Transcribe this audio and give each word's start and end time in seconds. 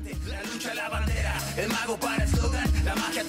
La 0.00 0.42
lucha, 0.50 0.74
la 0.74 0.88
bandera, 0.88 1.36
el 1.58 1.68
mago 1.68 1.98
para 2.00 2.24
la 2.84 2.94
magia. 2.94 3.22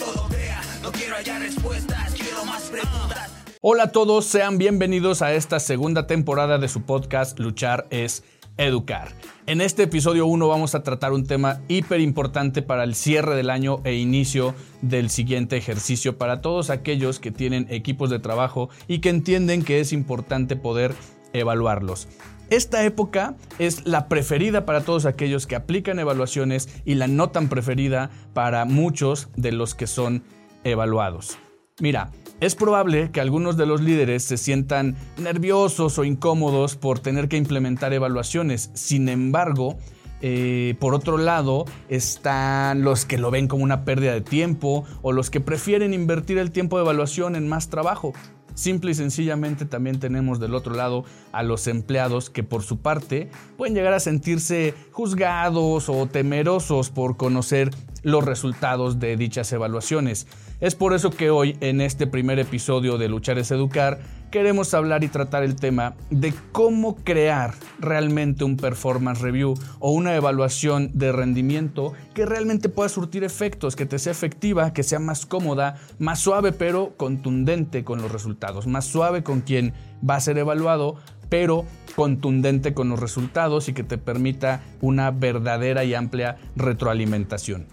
No 0.82 0.90
quiero 0.94 1.18
respuestas, 1.40 2.14
quiero 2.14 2.46
más 2.46 2.62
preguntas. 2.70 3.30
Hola 3.60 3.84
a 3.84 3.92
todos, 3.92 4.26
sean 4.26 4.58
bienvenidos 4.58 5.22
a 5.22 5.34
esta 5.34 5.60
segunda 5.60 6.08
temporada 6.08 6.60
de 6.60 6.70
su 6.70 6.84
podcast 6.84 7.38
Luchar 7.40 7.88
es 7.90 8.24
Educar. 8.56 9.10
En 9.48 9.60
este 9.60 9.84
episodio 9.84 10.26
1 10.28 10.48
vamos 10.48 10.74
a 10.74 10.82
tratar 10.82 11.12
un 11.12 11.28
tema 11.28 11.60
hiper 11.68 12.00
importante 12.00 12.62
para 12.62 12.86
el 12.86 12.96
cierre 12.96 13.36
del 13.36 13.50
año 13.50 13.82
e 13.84 13.96
inicio 13.96 14.56
del 14.82 15.10
siguiente 15.10 15.58
ejercicio 15.58 16.18
para 16.18 16.40
todos 16.40 16.70
aquellos 16.70 17.20
que 17.20 17.32
tienen 17.32 17.68
equipos 17.70 18.10
de 18.10 18.20
trabajo 18.20 18.70
y 18.88 19.00
que 19.00 19.10
entienden 19.10 19.64
que 19.64 19.82
es 19.82 19.92
importante 19.92 20.56
poder 20.56 20.96
evaluarlos. 21.34 22.08
Esta 22.52 22.84
época 22.84 23.36
es 23.60 23.86
la 23.88 24.10
preferida 24.10 24.66
para 24.66 24.82
todos 24.82 25.06
aquellos 25.06 25.48
que 25.48 25.56
aplican 25.56 26.00
evaluaciones 26.00 26.68
y 26.84 26.96
la 26.96 27.08
no 27.08 27.30
tan 27.30 27.48
preferida 27.48 28.10
para 28.34 28.66
muchos 28.66 29.30
de 29.38 29.54
los 29.54 29.74
que 29.74 29.88
son 29.88 30.24
evaluados. 30.66 31.38
Mira, 31.80 32.12
es 32.42 32.56
probable 32.56 33.10
que 33.12 33.22
algunos 33.22 33.56
de 33.56 33.66
los 33.66 33.80
líderes 33.80 34.24
se 34.24 34.36
sientan 34.36 34.98
nerviosos 35.18 35.98
o 35.98 36.04
incómodos 36.04 36.76
por 36.76 37.00
tener 37.00 37.30
que 37.30 37.38
implementar 37.38 37.94
evaluaciones. 37.94 38.70
Sin 38.74 39.08
embargo, 39.08 39.78
eh, 40.22 40.76
por 40.82 40.94
otro 40.94 41.18
lado, 41.18 41.64
están 41.88 42.84
los 42.84 43.06
que 43.06 43.18
lo 43.18 43.32
ven 43.32 43.48
como 43.48 43.64
una 43.64 43.86
pérdida 43.86 44.12
de 44.12 44.20
tiempo 44.20 44.84
o 45.02 45.14
los 45.14 45.30
que 45.30 45.40
prefieren 45.40 45.94
invertir 45.94 46.38
el 46.38 46.52
tiempo 46.52 46.76
de 46.76 46.84
evaluación 46.84 47.38
en 47.38 47.48
más 47.48 47.70
trabajo. 47.70 48.12
Simple 48.62 48.92
y 48.92 48.94
sencillamente 48.94 49.66
también 49.66 50.00
tenemos 50.00 50.40
del 50.40 50.54
otro 50.54 50.76
lado 50.76 51.04
a 51.32 51.42
los 51.42 51.66
empleados 51.66 52.30
que 52.30 52.44
por 52.44 52.62
su 52.62 52.78
parte 52.78 53.32
pueden 53.58 53.74
llegar 53.74 53.92
a 53.94 54.00
sentirse 54.00 54.76
juzgados 54.92 55.90
o 55.90 56.06
temerosos 56.06 56.92
por 56.92 57.18
conocer 57.18 57.72
los 58.04 58.24
resultados 58.24 59.00
de 59.00 59.18
dichas 59.18 59.52
evaluaciones. 59.52 60.28
Es 60.60 60.76
por 60.76 60.94
eso 60.94 61.10
que 61.10 61.32
hoy 61.32 61.58
en 61.60 61.82
este 61.82 62.06
primer 62.06 62.38
episodio 62.38 63.00
de 63.00 63.10
Luchar 63.10 63.40
es 63.40 63.50
Educar 63.50 64.00
queremos 64.32 64.74
hablar 64.74 65.04
y 65.04 65.10
tratar 65.10 65.44
el 65.44 65.58
tema 65.58 65.94
de 66.10 66.34
cómo 66.54 66.96
crear 66.96 67.54
realmente 67.80 68.46
un 68.46 68.56
performance 68.56 69.20
review 69.20 69.54
o 69.80 69.92
una 69.92 70.16
evaluación 70.16 70.90
de 70.94 71.12
rendimiento 71.12 71.94
que 72.14 72.26
realmente 72.26 72.70
pueda 72.70 72.88
surtir 72.90 73.26
efectos, 73.26 73.76
que 73.76 73.86
te 73.86 74.00
sea 74.00 74.14
efectiva, 74.14 74.74
que 74.74 74.84
sea 74.84 75.00
más 75.00 75.26
cómoda, 75.26 75.76
más 76.00 76.20
suave 76.20 76.54
pero 76.54 76.94
contundente 76.96 77.84
con 77.84 78.02
los 78.02 78.12
resultados, 78.12 78.68
más 78.68 78.86
suave 78.86 79.22
con 79.22 79.42
quien 79.42 79.74
va 80.10 80.16
a 80.16 80.22
ser 80.22 80.38
evaluado, 80.38 80.96
pero 81.30 81.66
contundente 81.96 82.74
con 82.74 82.90
los 82.90 83.00
resultados 83.00 83.68
y 83.68 83.74
que 83.74 83.84
te 83.84 83.98
permita 83.98 84.64
una 84.80 85.12
verdadera 85.12 85.84
y 85.84 85.94
amplia 85.94 86.38
retroalimentación. 86.56 87.68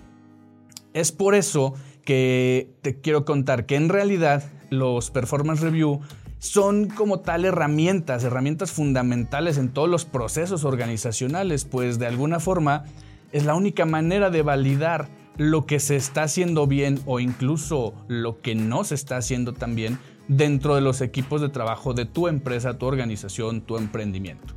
Es 0.93 1.13
por 1.13 1.37
eso 1.37 1.75
que 2.05 2.75
te 2.83 3.01
quiero 3.01 3.25
contar 3.25 3.67
que 3.67 3.77
en 3.77 3.89
realidad 3.89 4.43
los 4.71 5.11
performance 5.11 5.61
review 5.61 6.01
son 6.39 6.89
como 6.89 7.21
tal 7.21 7.45
herramientas, 7.45 8.25
herramientas 8.25 8.73
fundamentales 8.73 9.59
en 9.59 9.71
todos 9.71 9.89
los 9.89 10.05
procesos 10.05 10.65
organizacionales, 10.65 11.65
pues 11.65 11.99
de 11.99 12.07
alguna 12.07 12.41
forma 12.41 12.85
es 13.33 13.45
la 13.45 13.55
única 13.55 13.85
manera 13.85 14.31
de 14.31 14.43
validar 14.43 15.09
lo 15.37 15.67
que 15.67 15.79
se 15.79 15.97
está 15.97 16.25
haciendo 16.25 16.67
bien 16.67 17.01
o 17.07 17.21
incluso 17.21 17.95
lo 18.09 18.41
que 18.41 18.55
no 18.55 18.85
se 18.85 18.95
está 18.95 19.17
haciendo 19.17 19.53
tan 19.53 19.75
bien 19.75 19.99
dentro 20.27 20.75
de 20.75 20.81
los 20.81 21.01
equipos 21.01 21.41
de 21.41 21.49
trabajo 21.49 21.95
de 21.95 22.05
tu 22.05 22.29
empresa, 22.29 22.79
tu 22.79 22.87
organización, 22.87 23.63
tu 23.63 23.77
emprendimiento. 23.77 24.55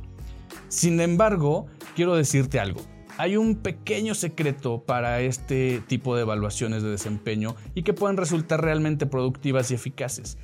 Sin 0.68 1.00
embargo, 1.00 1.66
quiero 1.94 2.14
decirte 2.14 2.58
algo. 2.58 2.80
Hay 3.18 3.36
un 3.36 3.56
pequeño 3.56 4.14
secreto 4.14 4.82
para 4.84 5.20
este 5.20 5.82
tipo 5.86 6.16
de 6.16 6.22
evaluaciones 6.22 6.82
de 6.82 6.90
desempeño 6.90 7.54
y 7.74 7.82
que 7.82 7.92
pueden 7.92 8.16
resultar 8.16 8.62
realmente 8.62 9.06
productivas 9.06 9.70
y 9.70 9.74
eficaces. 9.74 10.38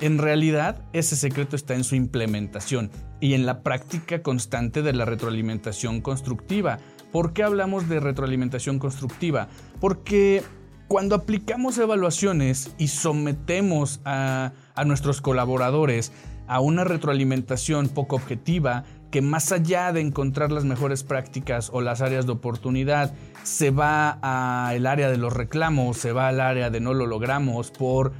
En 0.00 0.18
realidad, 0.18 0.82
ese 0.92 1.16
secreto 1.16 1.56
está 1.56 1.74
en 1.74 1.84
su 1.84 1.94
implementación 1.94 2.90
y 3.20 3.34
en 3.34 3.46
la 3.46 3.62
práctica 3.62 4.22
constante 4.22 4.82
de 4.82 4.92
la 4.92 5.04
retroalimentación 5.04 6.00
constructiva. 6.00 6.78
¿Por 7.12 7.32
qué 7.32 7.44
hablamos 7.44 7.88
de 7.88 8.00
retroalimentación 8.00 8.78
constructiva? 8.80 9.48
Porque 9.80 10.42
cuando 10.88 11.14
aplicamos 11.14 11.78
evaluaciones 11.78 12.74
y 12.76 12.88
sometemos 12.88 14.00
a, 14.04 14.52
nuestros 14.84 15.20
colaboradores 15.20 16.12
a 16.48 16.60
una 16.60 16.84
retroalimentación 16.84 17.88
poco 17.88 18.16
objetiva, 18.16 18.84
que 19.10 19.22
más 19.22 19.52
allá 19.52 19.92
de 19.92 20.00
encontrar 20.00 20.52
las 20.52 20.64
mejores 20.64 21.04
prácticas 21.04 21.70
o 21.72 21.80
las 21.80 22.02
áreas 22.02 22.26
de 22.26 22.32
oportunidad, 22.32 23.14
se 23.44 23.70
va 23.70 24.10
al 24.10 24.86
área 24.86 25.08
de 25.08 25.16
los 25.16 25.32
reclamos, 25.32 25.96
se 25.96 26.12
va 26.12 26.28
al 26.28 26.40
área 26.40 26.68
de 26.68 26.80
no 26.80 26.92
lo 26.92 27.06
logramos 27.06 27.70
por 27.70 28.12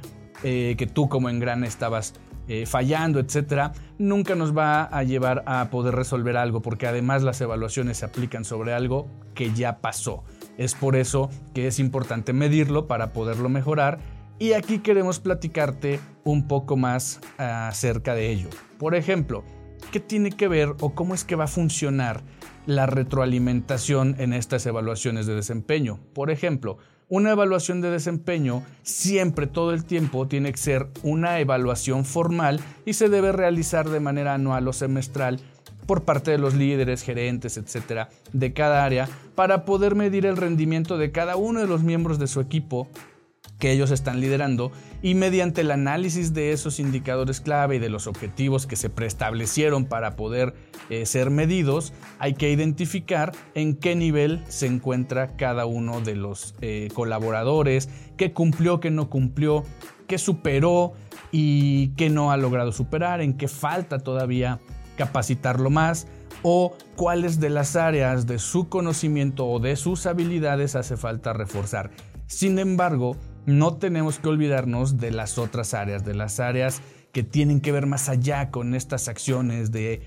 eh, 0.47 0.75
que 0.77 0.85
tú 0.85 1.09
como 1.09 1.27
engrane 1.27 1.65
estabas 1.65 2.13
eh, 2.47 2.67
fallando, 2.67 3.19
etcétera, 3.19 3.73
nunca 3.97 4.35
nos 4.35 4.55
va 4.55 4.83
a 4.83 5.01
llevar 5.01 5.41
a 5.47 5.71
poder 5.71 5.95
resolver 5.95 6.37
algo, 6.37 6.61
porque 6.61 6.85
además 6.85 7.23
las 7.23 7.41
evaluaciones 7.41 7.97
se 7.97 8.05
aplican 8.05 8.45
sobre 8.45 8.71
algo 8.71 9.07
que 9.33 9.51
ya 9.53 9.79
pasó. 9.81 10.23
Es 10.59 10.75
por 10.75 10.95
eso 10.95 11.31
que 11.55 11.65
es 11.65 11.79
importante 11.79 12.31
medirlo 12.31 12.85
para 12.85 13.11
poderlo 13.11 13.49
mejorar. 13.49 13.97
Y 14.37 14.53
aquí 14.53 14.77
queremos 14.77 15.19
platicarte 15.19 15.99
un 16.23 16.47
poco 16.47 16.77
más 16.77 17.21
acerca 17.39 18.13
de 18.13 18.29
ello. 18.29 18.49
Por 18.77 18.93
ejemplo, 18.93 19.43
¿qué 19.91 19.99
tiene 19.99 20.29
que 20.29 20.47
ver 20.47 20.75
o 20.79 20.93
cómo 20.93 21.15
es 21.15 21.23
que 21.23 21.35
va 21.35 21.45
a 21.45 21.47
funcionar 21.47 22.21
la 22.67 22.85
retroalimentación 22.85 24.15
en 24.19 24.33
estas 24.33 24.67
evaluaciones 24.67 25.25
de 25.25 25.33
desempeño? 25.33 25.99
Por 26.13 26.29
ejemplo, 26.29 26.77
una 27.07 27.31
evaluación 27.31 27.81
de 27.81 27.91
desempeño 27.91 28.63
siempre, 28.83 29.47
todo 29.47 29.73
el 29.73 29.85
tiempo, 29.85 30.27
tiene 30.27 30.51
que 30.51 30.57
ser 30.57 30.87
una 31.03 31.39
evaluación 31.39 32.05
formal 32.05 32.59
y 32.85 32.93
se 32.93 33.09
debe 33.09 33.31
realizar 33.31 33.89
de 33.89 33.99
manera 33.99 34.33
anual 34.33 34.67
o 34.67 34.73
semestral 34.73 35.39
por 35.85 36.03
parte 36.03 36.31
de 36.31 36.39
los 36.39 36.55
líderes, 36.55 37.03
gerentes, 37.03 37.57
etcétera, 37.57 38.09
de 38.33 38.53
cada 38.53 38.83
área 38.83 39.07
para 39.35 39.65
poder 39.65 39.95
medir 39.95 40.25
el 40.25 40.37
rendimiento 40.37 40.97
de 40.97 41.11
cada 41.11 41.35
uno 41.35 41.59
de 41.59 41.67
los 41.67 41.83
miembros 41.83 42.17
de 42.17 42.27
su 42.27 42.41
equipo 42.41 42.87
que 43.59 43.71
ellos 43.71 43.91
están 43.91 44.19
liderando 44.19 44.71
y 45.01 45.15
mediante 45.15 45.61
el 45.61 45.71
análisis 45.71 46.33
de 46.33 46.51
esos 46.51 46.79
indicadores 46.79 47.41
clave 47.41 47.77
y 47.77 47.79
de 47.79 47.89
los 47.89 48.07
objetivos 48.07 48.67
que 48.67 48.75
se 48.75 48.89
preestablecieron 48.89 49.85
para 49.85 50.15
poder 50.15 50.53
eh, 50.89 51.05
ser 51.05 51.29
medidos, 51.29 51.93
hay 52.19 52.33
que 52.33 52.51
identificar 52.51 53.31
en 53.53 53.75
qué 53.75 53.95
nivel 53.95 54.43
se 54.47 54.67
encuentra 54.67 55.35
cada 55.35 55.65
uno 55.65 56.01
de 56.01 56.15
los 56.15 56.55
eh, 56.61 56.89
colaboradores, 56.93 57.89
qué 58.17 58.33
cumplió, 58.33 58.79
qué 58.79 58.91
no 58.91 59.09
cumplió, 59.09 59.63
qué 60.07 60.17
superó 60.17 60.93
y 61.31 61.89
qué 61.89 62.09
no 62.09 62.31
ha 62.31 62.37
logrado 62.37 62.71
superar, 62.71 63.21
en 63.21 63.35
qué 63.37 63.47
falta 63.47 63.99
todavía 63.99 64.59
capacitarlo 64.97 65.69
más 65.69 66.07
o 66.43 66.75
cuáles 66.95 67.39
de 67.39 67.49
las 67.49 67.75
áreas 67.75 68.27
de 68.27 68.39
su 68.39 68.69
conocimiento 68.69 69.47
o 69.47 69.59
de 69.59 69.75
sus 69.75 70.05
habilidades 70.05 70.75
hace 70.75 70.97
falta 70.97 71.33
reforzar. 71.33 71.91
Sin 72.27 72.59
embargo, 72.59 73.17
no 73.45 73.75
tenemos 73.77 74.19
que 74.19 74.29
olvidarnos 74.29 74.97
de 74.97 75.11
las 75.11 75.37
otras 75.37 75.73
áreas, 75.73 76.03
de 76.05 76.15
las 76.15 76.39
áreas 76.39 76.81
que 77.15 77.23
tienen 77.23 77.61
que 77.61 77.71
ver 77.71 77.85
más 77.85 78.09
allá 78.09 78.51
con 78.51 78.75
estas 78.75 79.07
acciones 79.07 79.71
de, 79.71 80.01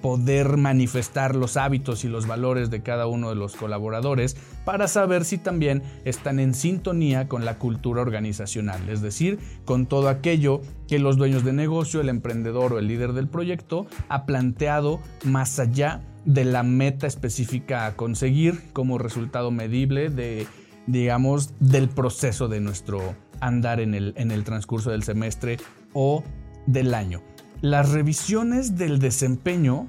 poder 0.00 0.56
manifestar 0.56 1.34
los 1.34 1.56
hábitos 1.56 2.04
y 2.04 2.08
los 2.08 2.28
valores 2.28 2.70
de 2.70 2.80
cada 2.80 3.08
uno 3.08 3.30
de 3.30 3.34
los 3.34 3.56
colaboradores 3.56 4.36
para 4.64 4.86
saber 4.86 5.24
si 5.24 5.36
también 5.36 5.82
están 6.04 6.38
en 6.38 6.54
sintonía 6.54 7.26
con 7.26 7.44
la 7.44 7.58
cultura 7.58 8.02
organizacional, 8.02 8.88
es 8.88 9.00
decir, 9.02 9.40
con 9.64 9.86
todo 9.86 10.08
aquello 10.08 10.60
que 10.86 11.00
los 11.00 11.16
dueños 11.16 11.42
de 11.44 11.54
negocio, 11.54 12.00
el 12.00 12.08
emprendedor 12.08 12.72
o 12.72 12.78
el 12.78 12.86
líder 12.86 13.14
del 13.14 13.26
proyecto 13.26 13.86
ha 14.08 14.24
planteado 14.24 15.00
más 15.24 15.58
allá 15.58 16.02
de 16.24 16.44
la 16.44 16.62
meta 16.62 17.08
específica 17.08 17.84
a 17.84 17.96
conseguir 17.96 18.60
como 18.72 18.96
resultado 18.96 19.50
medible 19.50 20.08
de 20.08 20.46
digamos, 20.86 21.54
del 21.60 21.88
proceso 21.88 22.48
de 22.48 22.60
nuestro 22.60 23.14
andar 23.40 23.80
en 23.80 23.94
el, 23.94 24.14
en 24.16 24.30
el 24.30 24.44
transcurso 24.44 24.90
del 24.90 25.02
semestre 25.02 25.58
o 25.92 26.22
del 26.66 26.94
año. 26.94 27.22
Las 27.60 27.90
revisiones 27.90 28.76
del 28.76 28.98
desempeño 28.98 29.88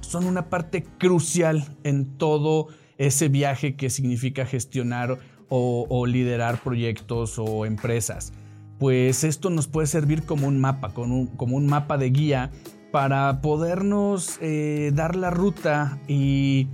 son 0.00 0.26
una 0.26 0.48
parte 0.48 0.84
crucial 0.98 1.64
en 1.84 2.06
todo 2.16 2.68
ese 2.98 3.28
viaje 3.28 3.76
que 3.76 3.90
significa 3.90 4.46
gestionar 4.46 5.18
o, 5.48 6.06
liderar 6.06 6.60
proyectos 6.62 7.38
o 7.38 7.66
empresas. 7.66 8.32
Pues 8.78 9.24
esto 9.24 9.50
nos 9.50 9.68
puede 9.68 9.86
servir 9.86 10.24
como 10.24 10.48
un 10.48 10.60
mapa, 10.60 10.92
como 10.92 11.28
un, 11.38 11.66
mapa 11.66 11.98
de 11.98 12.10
guía 12.10 12.50
para 12.90 13.40
podernos 13.40 14.38
eh, 14.40 14.90
dar 14.94 15.16
la 15.16 15.30
ruta 15.30 15.98
y 16.08 16.68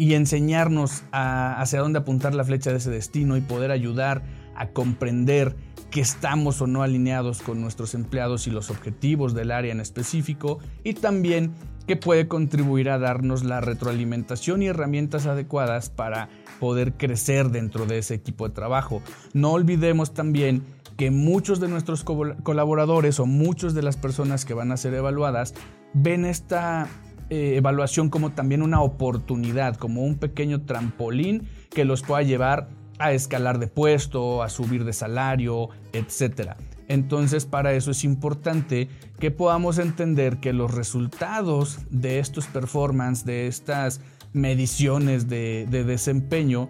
y 0.00 0.14
enseñarnos 0.14 1.02
hacia 1.12 1.80
dónde 1.80 1.98
apuntar 1.98 2.34
la 2.34 2.42
flecha 2.42 2.70
de 2.70 2.78
ese 2.78 2.88
destino 2.90 3.36
y 3.36 3.42
poder 3.42 3.70
ayudar 3.70 4.22
a 4.56 4.68
comprender 4.68 5.54
que 5.90 6.00
estamos 6.00 6.62
o 6.62 6.66
no 6.66 6.82
alineados 6.82 7.42
con 7.42 7.60
nuestros 7.60 7.94
empleados 7.94 8.46
y 8.46 8.50
los 8.50 8.70
objetivos 8.70 9.34
del 9.34 9.50
área 9.50 9.72
en 9.72 9.78
específico 9.78 10.58
y 10.84 10.94
también 10.94 11.52
que 11.86 11.96
puede 11.96 12.28
contribuir 12.28 12.88
a 12.88 12.98
darnos 12.98 13.44
la 13.44 13.60
retroalimentación 13.60 14.62
y 14.62 14.68
herramientas 14.68 15.26
adecuadas 15.26 15.90
para 15.90 16.30
poder 16.60 16.94
crecer 16.94 17.50
dentro 17.50 17.84
de 17.84 17.98
ese 17.98 18.14
equipo 18.14 18.48
de 18.48 18.54
trabajo. 18.54 19.02
No 19.34 19.52
olvidemos 19.52 20.14
también 20.14 20.62
que 20.96 21.10
muchos 21.10 21.60
de 21.60 21.68
nuestros 21.68 22.04
colaboradores 22.04 23.20
o 23.20 23.26
muchas 23.26 23.74
de 23.74 23.82
las 23.82 23.98
personas 23.98 24.46
que 24.46 24.54
van 24.54 24.72
a 24.72 24.78
ser 24.78 24.94
evaluadas 24.94 25.52
ven 25.92 26.24
esta 26.24 26.88
eh, 27.30 27.56
evaluación 27.56 28.10
como 28.10 28.30
también 28.32 28.60
una 28.60 28.82
oportunidad, 28.82 29.76
como 29.76 30.02
un 30.02 30.16
pequeño 30.16 30.62
trampolín 30.62 31.46
que 31.70 31.84
los 31.84 32.02
pueda 32.02 32.22
llevar 32.22 32.68
a 32.98 33.12
escalar 33.12 33.60
de 33.60 33.68
puesto, 33.68 34.42
a 34.42 34.48
subir 34.48 34.84
de 34.84 34.92
salario, 34.92 35.68
etc. 35.92 36.54
Entonces 36.88 37.46
para 37.46 37.72
eso 37.72 37.92
es 37.92 38.02
importante 38.02 38.88
que 39.20 39.30
podamos 39.30 39.78
entender 39.78 40.38
que 40.38 40.52
los 40.52 40.74
resultados 40.74 41.78
de 41.90 42.18
estos 42.18 42.46
performance, 42.46 43.24
de 43.24 43.46
estas 43.46 44.00
mediciones 44.32 45.28
de, 45.28 45.66
desempeño, 45.70 46.68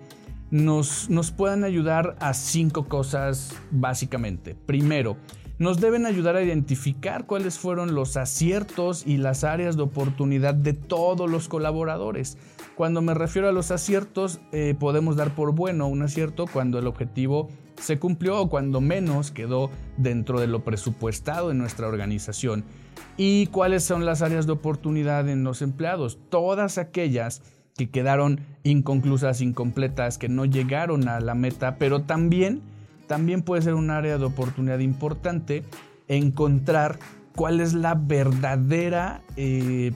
nos, 0.50 1.08
nos 1.08 1.30
puedan 1.30 1.64
ayudar 1.64 2.16
a 2.20 2.34
cinco 2.34 2.86
cosas 2.86 3.54
básicamente. 3.70 4.54
Primero, 4.54 5.16
nos 5.60 5.78
deben 5.78 6.06
ayudar 6.06 6.36
a 6.36 6.42
identificar 6.42 7.26
cuáles 7.26 7.58
fueron 7.58 7.94
los 7.94 8.16
aciertos 8.16 9.06
y 9.06 9.18
las 9.18 9.44
áreas 9.44 9.76
de 9.76 9.82
oportunidad 9.82 10.54
de 10.54 10.72
todos 10.72 11.30
los 11.30 11.48
colaboradores. 11.48 12.38
Cuando 12.76 13.02
me 13.02 13.12
refiero 13.12 13.46
a 13.46 13.52
los 13.52 13.70
aciertos, 13.70 14.40
eh, 14.52 14.74
podemos 14.80 15.16
dar 15.16 15.34
por 15.34 15.54
bueno 15.54 15.86
un 15.86 16.00
acierto 16.00 16.46
cuando 16.50 16.78
el 16.78 16.86
objetivo 16.86 17.50
se 17.78 17.98
cumplió 17.98 18.40
o 18.40 18.48
cuando 18.48 18.80
menos 18.80 19.32
quedó 19.32 19.70
dentro 19.98 20.40
de 20.40 20.46
lo 20.46 20.64
presupuestado 20.64 21.50
en 21.50 21.58
nuestra 21.58 21.88
organización. 21.88 22.64
¿Y 23.18 23.48
cuáles 23.48 23.84
son 23.84 24.06
las 24.06 24.22
áreas 24.22 24.46
de 24.46 24.52
oportunidad 24.52 25.28
en 25.28 25.44
los 25.44 25.60
empleados? 25.60 26.18
Todas 26.30 26.78
aquellas 26.78 27.42
que 27.76 27.90
quedaron 27.90 28.40
inconclusas, 28.62 29.42
incompletas, 29.42 30.16
que 30.16 30.30
no 30.30 30.46
llegaron 30.46 31.06
a 31.06 31.20
la 31.20 31.34
meta, 31.34 31.76
pero 31.76 32.00
también 32.00 32.62
también 33.10 33.42
puede 33.42 33.62
ser 33.62 33.74
un 33.74 33.90
área 33.90 34.18
de 34.18 34.24
oportunidad 34.24 34.78
importante 34.78 35.64
encontrar 36.06 37.00
cuál 37.34 37.58
es 37.58 37.74
la 37.74 37.96
verdadera 37.96 39.20
eh, 39.34 39.90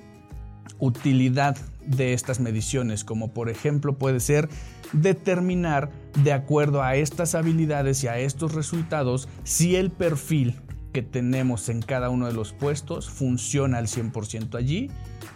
utilidad 0.81 1.56
de 1.87 2.12
estas 2.12 2.40
mediciones, 2.40 3.05
como 3.05 3.32
por 3.32 3.50
ejemplo 3.50 3.99
puede 3.99 4.19
ser 4.19 4.49
determinar 4.93 5.93
de 6.25 6.32
acuerdo 6.32 6.82
a 6.82 6.96
estas 6.96 7.37
habilidades 7.37 8.02
y 8.02 8.08
a 8.08 8.19
estos 8.19 8.52
resultados 8.52 9.28
si 9.44 9.76
el 9.76 9.93
perfil 9.93 10.56
que 10.93 11.02
tenemos 11.02 11.69
en 11.69 11.82
cada 11.82 12.10
uno 12.10 12.26
de 12.26 12.32
los 12.32 12.52
puestos 12.52 13.10
funciona 13.10 13.78
al 13.78 13.87
100% 13.87 14.56
allí 14.56 14.90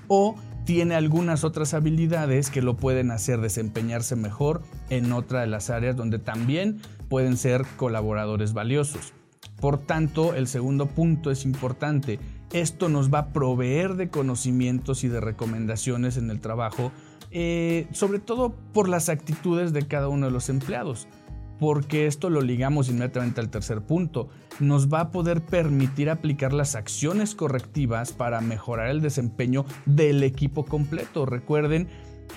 o 0.09 0.35
tiene 0.65 0.97
algunas 0.97 1.45
otras 1.45 1.75
habilidades 1.75 2.51
que 2.51 2.61
lo 2.61 2.77
pueden 2.77 3.13
hacer 3.13 3.41
desempeñarse 3.41 4.17
mejor 4.17 4.63
en 4.91 5.13
otra 5.13 5.43
de 5.43 5.47
las 5.47 5.71
áreas 5.71 5.95
donde 5.95 6.19
también 6.19 6.81
pueden 7.09 7.37
ser 7.37 7.65
colaboradores 7.77 8.53
valiosos. 8.53 9.13
Por 9.61 9.79
tanto, 9.79 10.35
el 10.35 10.47
segundo 10.47 10.87
punto 10.87 11.31
es 11.31 11.45
importante. 11.45 12.21
Esto 12.53 12.89
nos 12.89 13.13
va 13.13 13.19
a 13.19 13.33
proveer 13.33 13.95
de 13.97 14.09
conocimientos 14.09 15.05
y 15.05 15.09
de 15.09 15.21
recomendaciones 15.21 16.17
en 16.17 16.31
el 16.31 16.41
trabajo, 16.41 16.93
eh, 17.31 17.87
sobre 17.93 18.21
todo 18.21 18.55
por 18.73 18.89
las 18.89 19.09
actitudes 19.09 19.73
de 19.73 19.87
cada 19.87 20.09
uno 20.09 20.27
de 20.27 20.33
los 20.33 20.49
empleados 20.49 21.09
porque 21.59 22.07
esto 22.07 22.31
lo 22.31 22.41
ligamos 22.41 22.89
inmediatamente 22.89 23.41
al 23.41 23.51
tercer 23.51 23.83
punto. 23.83 24.29
Nos 24.61 24.89
va 24.89 25.01
a 25.01 25.11
poder 25.11 25.41
permitir 25.43 26.11
aplicar 26.11 26.53
las 26.53 26.75
acciones 26.75 27.35
correctivas 27.35 28.13
para 28.13 28.41
mejorar 28.41 28.91
el 28.91 29.01
desempeño 29.01 29.65
del 29.87 30.23
equipo 30.23 30.65
completo. 30.65 31.27
Recuerden 31.27 31.89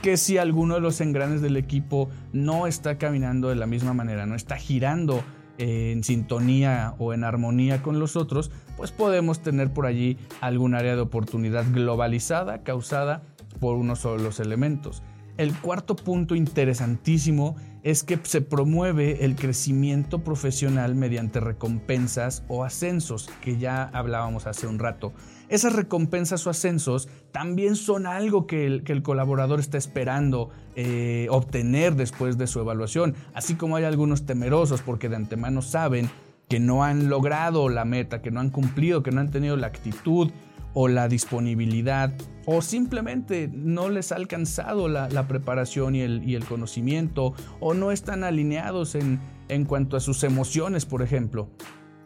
que 0.02 0.18
si 0.18 0.38
alguno 0.38 0.76
de 0.76 0.82
los 0.82 1.02
engranes 1.02 1.42
del 1.42 1.58
equipo 1.58 2.10
no 2.34 2.68
está 2.68 2.98
caminando 2.98 3.50
de 3.50 3.56
la 3.56 3.68
misma 3.68 3.94
manera, 3.94 4.26
no 4.26 4.36
está 4.36 4.58
girando 4.58 5.24
en 5.58 6.04
sintonía 6.04 6.96
o 6.98 7.14
en 7.14 7.24
armonía 7.24 7.84
con 7.84 8.00
los 8.00 8.16
otros, 8.16 8.52
pues 8.78 8.92
podemos 8.92 9.42
tener 9.42 9.72
por 9.72 9.86
allí 9.86 10.18
algún 10.40 10.74
área 10.74 10.96
de 10.96 11.02
oportunidad 11.02 11.66
globalizada 11.72 12.64
causada 12.64 13.22
por 13.60 13.76
uno 13.76 13.96
solo 13.96 14.18
de 14.18 14.24
los 14.24 14.40
elementos. 14.40 15.04
El 15.38 15.58
cuarto 15.58 15.96
punto 15.96 16.36
interesantísimo 16.36 17.56
es 17.84 18.04
que 18.04 18.20
se 18.24 18.42
promueve 18.42 19.26
el 19.26 19.36
crecimiento 19.36 20.24
profesional 20.24 20.94
mediante 20.96 21.40
recompensas 21.40 22.44
o 22.48 22.64
ascensos, 22.64 23.30
que 23.42 23.58
ya 23.58 23.84
hablábamos 23.84 24.46
hace 24.46 24.68
un 24.68 24.78
rato. 24.78 25.14
Esas 25.51 25.74
recompensas 25.74 26.48
o 26.48 26.50
ascensos 26.50 27.07
también 27.31 27.75
son 27.75 28.07
algo 28.07 28.48
que 28.48 28.65
el, 28.65 29.03
colaborador 29.03 29.59
está 29.59 29.77
esperando 29.77 30.50
eh, 30.75 31.27
obtener 31.30 31.95
después 31.95 32.38
de 32.38 32.48
su 32.48 32.59
evaluación, 32.59 33.13
así 33.33 33.56
como 33.56 33.75
hay 33.75 33.83
algunos 33.83 34.25
temerosos 34.25 34.81
porque 34.81 35.09
de 35.09 35.18
antemano 35.18 35.62
saben 35.62 36.09
que 36.50 36.59
no 36.59 36.83
han 36.83 37.09
logrado 37.09 37.69
la 37.69 37.86
meta, 37.86 38.21
que 38.21 38.31
no 38.31 38.39
han 38.39 38.50
cumplido, 38.50 39.03
que 39.03 39.12
no 39.12 39.21
han 39.21 39.30
tenido 39.30 39.56
la 39.57 39.68
actitud 39.68 40.31
o 40.74 40.88
la 40.88 41.07
disponibilidad 41.07 42.13
o 42.45 42.62
simplemente 42.62 43.50
no 43.53 43.89
les 43.89 44.12
ha 44.12 44.15
alcanzado 44.15 44.88
la, 44.88 45.27
preparación 45.27 45.95
y 45.95 46.01
el, 46.01 46.45
conocimiento 46.45 47.33
o 47.59 47.74
no 47.74 47.92
están 47.92 48.24
alineados 48.24 48.95
en, 48.95 49.19
cuanto 49.65 49.98
a 49.98 50.00
sus 50.00 50.24
emociones, 50.24 50.86
por 50.86 51.01
ejemplo, 51.01 51.50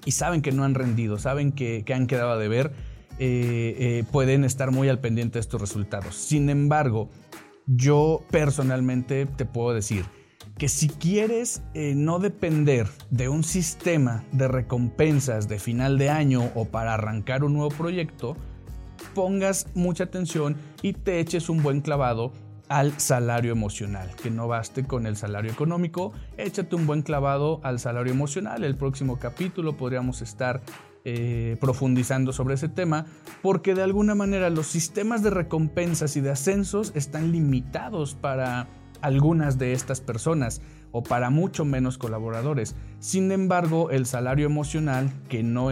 y 0.03 0.12
saben 0.12 0.42
que 0.42 0.51
no 0.51 0.63
han 0.63 0.75
rendido, 0.75 1.18
saben 1.18 1.51
que, 1.51 1.86
han 1.94 2.07
quedado 2.07 2.31
a 2.31 2.38
deber, 2.38 2.74
eh, 3.20 3.76
eh, 3.78 4.04
pueden 4.12 4.44
estar 4.44 4.72
muy 4.72 4.90
al 4.90 5.00
pendiente 5.00 5.36
de 5.36 5.42
estos 5.42 5.62
resultados. 5.62 6.16
Sin 6.16 6.50
embargo, 6.50 7.10
yo 7.66 8.24
personalmente 8.30 9.26
te 9.26 9.46
puedo 9.46 9.74
decir 9.74 10.06
que 10.58 10.70
si 10.70 10.88
quieres 10.88 11.62
eh, 11.74 11.94
no 11.96 12.20
depender 12.20 12.88
de 13.10 13.28
un 13.30 13.44
sistema 13.44 14.24
de 14.32 14.48
recompensas 14.48 15.48
de 15.48 15.60
final 15.60 15.98
de 15.98 16.10
año 16.10 16.52
o 16.56 16.66
para 16.66 16.94
arrancar 16.94 17.44
un 17.44 17.54
nuevo 17.54 17.70
proyecto, 17.70 18.38
pongas 19.14 19.68
mucha 19.76 20.06
atención 20.06 20.56
y 20.82 20.94
te 20.94 21.20
eches 21.20 21.50
un 21.50 21.62
buen 21.62 21.82
clavado 21.82 22.32
al 22.68 23.00
salario 23.00 23.52
emocional, 23.52 24.10
que 24.22 24.32
no 24.32 24.48
baste 24.48 24.86
con 24.86 25.06
el 25.06 25.16
salario 25.18 25.52
económico, 25.52 26.14
échate 26.38 26.76
un 26.76 26.88
buen 26.88 27.02
clavado 27.02 27.60
al 27.64 27.80
salario 27.80 28.12
emocional. 28.12 28.64
El 28.64 28.76
próximo 28.76 29.20
capítulo 29.20 29.78
podríamos 29.78 30.22
estar 30.22 30.62
eh, 31.06 31.57
profundizando 31.62 32.34
sobre 32.34 32.56
ese 32.56 32.68
tema, 32.68 33.06
porque 33.44 33.75
de 33.75 33.84
alguna 33.84 34.16
manera 34.16 34.50
los 34.50 34.66
sistemas 34.66 35.22
de 35.22 35.30
recompensas 35.30 36.18
y 36.18 36.22
de 36.22 36.31
ascensos 36.31 36.92
están 36.96 37.31
limitados 37.31 38.16
para 38.16 38.68
algunas 39.02 39.60
de 39.60 39.74
estas 39.74 40.02
personas 40.02 40.62
o 40.97 41.03
para 41.03 41.30
mucho 41.30 41.66
menos 41.66 41.97
colaboradores. 41.97 42.73
Sin 42.99 43.30
embargo, 43.33 43.92
el 43.92 44.06
salario 44.06 44.45
emocional, 44.45 45.11
que 45.28 45.44
no, 45.44 45.68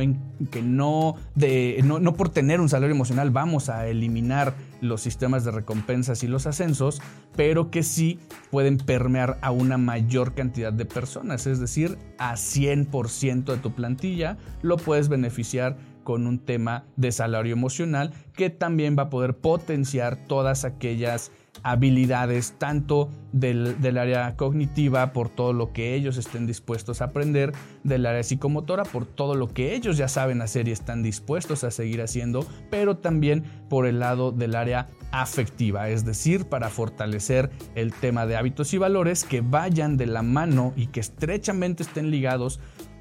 que 0.51 0.61
no, 0.61 1.15
de, 1.33 1.79
no, 1.85 1.99
no 1.99 2.13
por 2.15 2.27
tener 2.27 2.59
un 2.59 2.67
salario 2.67 2.93
emocional 2.93 3.31
vamos 3.31 3.69
a 3.69 3.87
eliminar 3.87 4.53
los 4.81 4.99
sistemas 4.99 5.45
de 5.45 5.51
recompensas 5.51 6.23
y 6.23 6.27
los 6.27 6.45
ascensos, 6.45 7.01
pero 7.37 7.71
que 7.71 7.83
sí 7.83 8.19
pueden 8.51 8.75
permear 8.75 9.37
a 9.41 9.51
una 9.51 9.77
mayor 9.77 10.33
cantidad 10.33 10.73
de 10.73 10.83
personas, 10.83 11.47
es 11.47 11.61
decir, 11.61 11.97
a 12.17 12.33
100% 12.33 13.45
de 13.45 13.57
tu 13.57 13.73
plantilla 13.73 14.37
lo 14.61 14.75
puedes 14.75 15.07
beneficiar 15.07 15.77
con 16.03 16.27
un 16.27 16.39
tema 16.39 16.85
de 16.95 17.11
salario 17.11 17.53
emocional 17.53 18.13
que 18.35 18.49
también 18.49 18.95
va 18.97 19.03
a 19.03 19.09
poder 19.09 19.35
potenciar 19.37 20.17
todas 20.27 20.65
aquellas 20.65 21.31
habilidades 21.61 22.55
tanto 22.57 23.09
del, 23.31 23.97
área 23.97 24.35
cognitiva 24.35 25.13
por 25.13 25.29
todo 25.29 25.53
lo 25.53 25.71
que 25.71 25.93
ellos 25.93 26.17
estén 26.17 26.47
dispuestos 26.47 27.01
a 27.01 27.05
aprender, 27.05 27.53
del 27.83 28.05
área 28.05 28.23
psicomotora 28.23 28.83
por 28.83 29.05
todo 29.05 29.35
lo 29.35 29.47
que 29.47 29.75
ellos 29.75 29.97
ya 29.97 30.07
saben 30.07 30.41
hacer 30.41 30.67
y 30.67 30.71
están 30.71 31.03
dispuestos 31.03 31.63
a 31.63 31.71
seguir 31.71 32.01
haciendo, 32.01 32.45
pero 32.69 32.97
también 32.97 33.43
por 33.69 33.85
el 33.85 33.99
lado 33.99 34.31
del 34.31 34.55
área 34.55 34.87
afectiva, 35.11 35.89
es 35.89 36.05
decir, 36.05 36.45
para 36.45 36.69
fortalecer 36.69 37.51
el 37.75 37.93
tema 37.93 38.25
de 38.25 38.35
hábitos 38.35 38.73
y 38.73 38.77
valores 38.77 39.23
que 39.23 39.41
vayan 39.41 39.95
de 39.95 40.07
la 40.07 40.23
mano 40.23 40.73
y 40.75 40.87
que 40.87 40.99
estrechamente 40.99 41.83
estén 41.83 42.09
ligados 42.09 42.59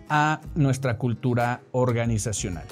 a 0.08 0.40
nuestra 0.54 0.98
cultura 0.98 1.62
organizacional. 1.72 2.66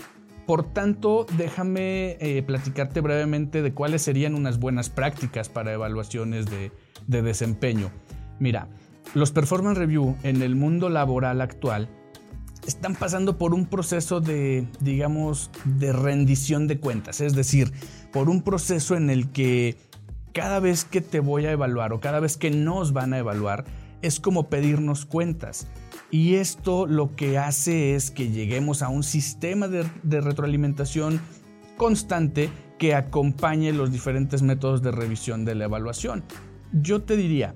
Por 0.51 0.65
tanto, 0.65 1.27
déjame 1.39 2.17
eh, 2.19 2.43
platicarte 2.45 3.01
brevemente 3.01 3.63
de 3.63 3.73
cuáles 3.73 4.03
serían 4.03 4.35
unas 4.35 4.59
buenas 4.59 4.91
prácticas 4.91 5.49
para 5.49 5.73
evaluaciones 5.73 6.47
de, 6.47 6.73
de 7.07 7.23
desempeño. 7.23 7.93
Mira, 8.41 8.67
los 9.15 9.31
performance 9.31 9.79
review 9.79 10.17
en 10.25 10.43
el 10.43 10.57
mundo 10.57 10.89
laboral 10.89 11.41
actual 11.41 11.89
están 12.67 12.97
pasando 12.97 13.39
por 13.39 13.55
un 13.55 13.67
proceso 13.67 14.21
de, 14.21 14.67
digamos, 14.81 15.53
de 15.65 15.93
rendición 15.93 16.67
de 16.67 16.81
cuentas, 16.81 17.21
es 17.21 17.37
decir, 17.37 17.71
por 18.13 18.29
un 18.29 18.43
proceso 18.43 18.97
en 18.97 19.09
el 19.09 19.31
que 19.31 19.77
cada 20.33 20.59
vez 20.59 20.85
que 20.85 21.01
te 21.01 21.21
voy 21.21 21.47
a 21.47 21.53
evaluar 21.53 21.93
o 21.93 22.01
cada 22.01 22.19
vez 22.19 22.37
que 22.37 22.51
nos 22.51 22.93
van 22.93 23.13
a 23.13 23.19
evaluar, 23.19 23.67
es 24.03 24.19
como 24.19 24.49
pedirnos 24.49 25.07
cuentas. 25.07 25.69
Y 26.11 26.35
esto 26.35 26.87
lo 26.87 27.15
que 27.15 27.39
hace 27.39 27.95
es 27.95 28.11
que 28.11 28.31
lleguemos 28.31 28.83
a 28.83 28.89
un 28.89 29.03
sistema 29.03 29.69
de, 29.69 29.85
retroalimentación 30.03 31.21
constante 31.77 32.51
que 32.79 32.95
acompañe 32.95 33.73
los 33.73 33.93
diferentes 33.93 34.43
métodos 34.43 34.83
de 34.83 34.91
revisión 34.91 35.45
de 35.45 35.55
la 35.55 35.65
evaluación. 35.65 36.25
Yo 36.73 37.03
te 37.03 37.17
diría, 37.17 37.55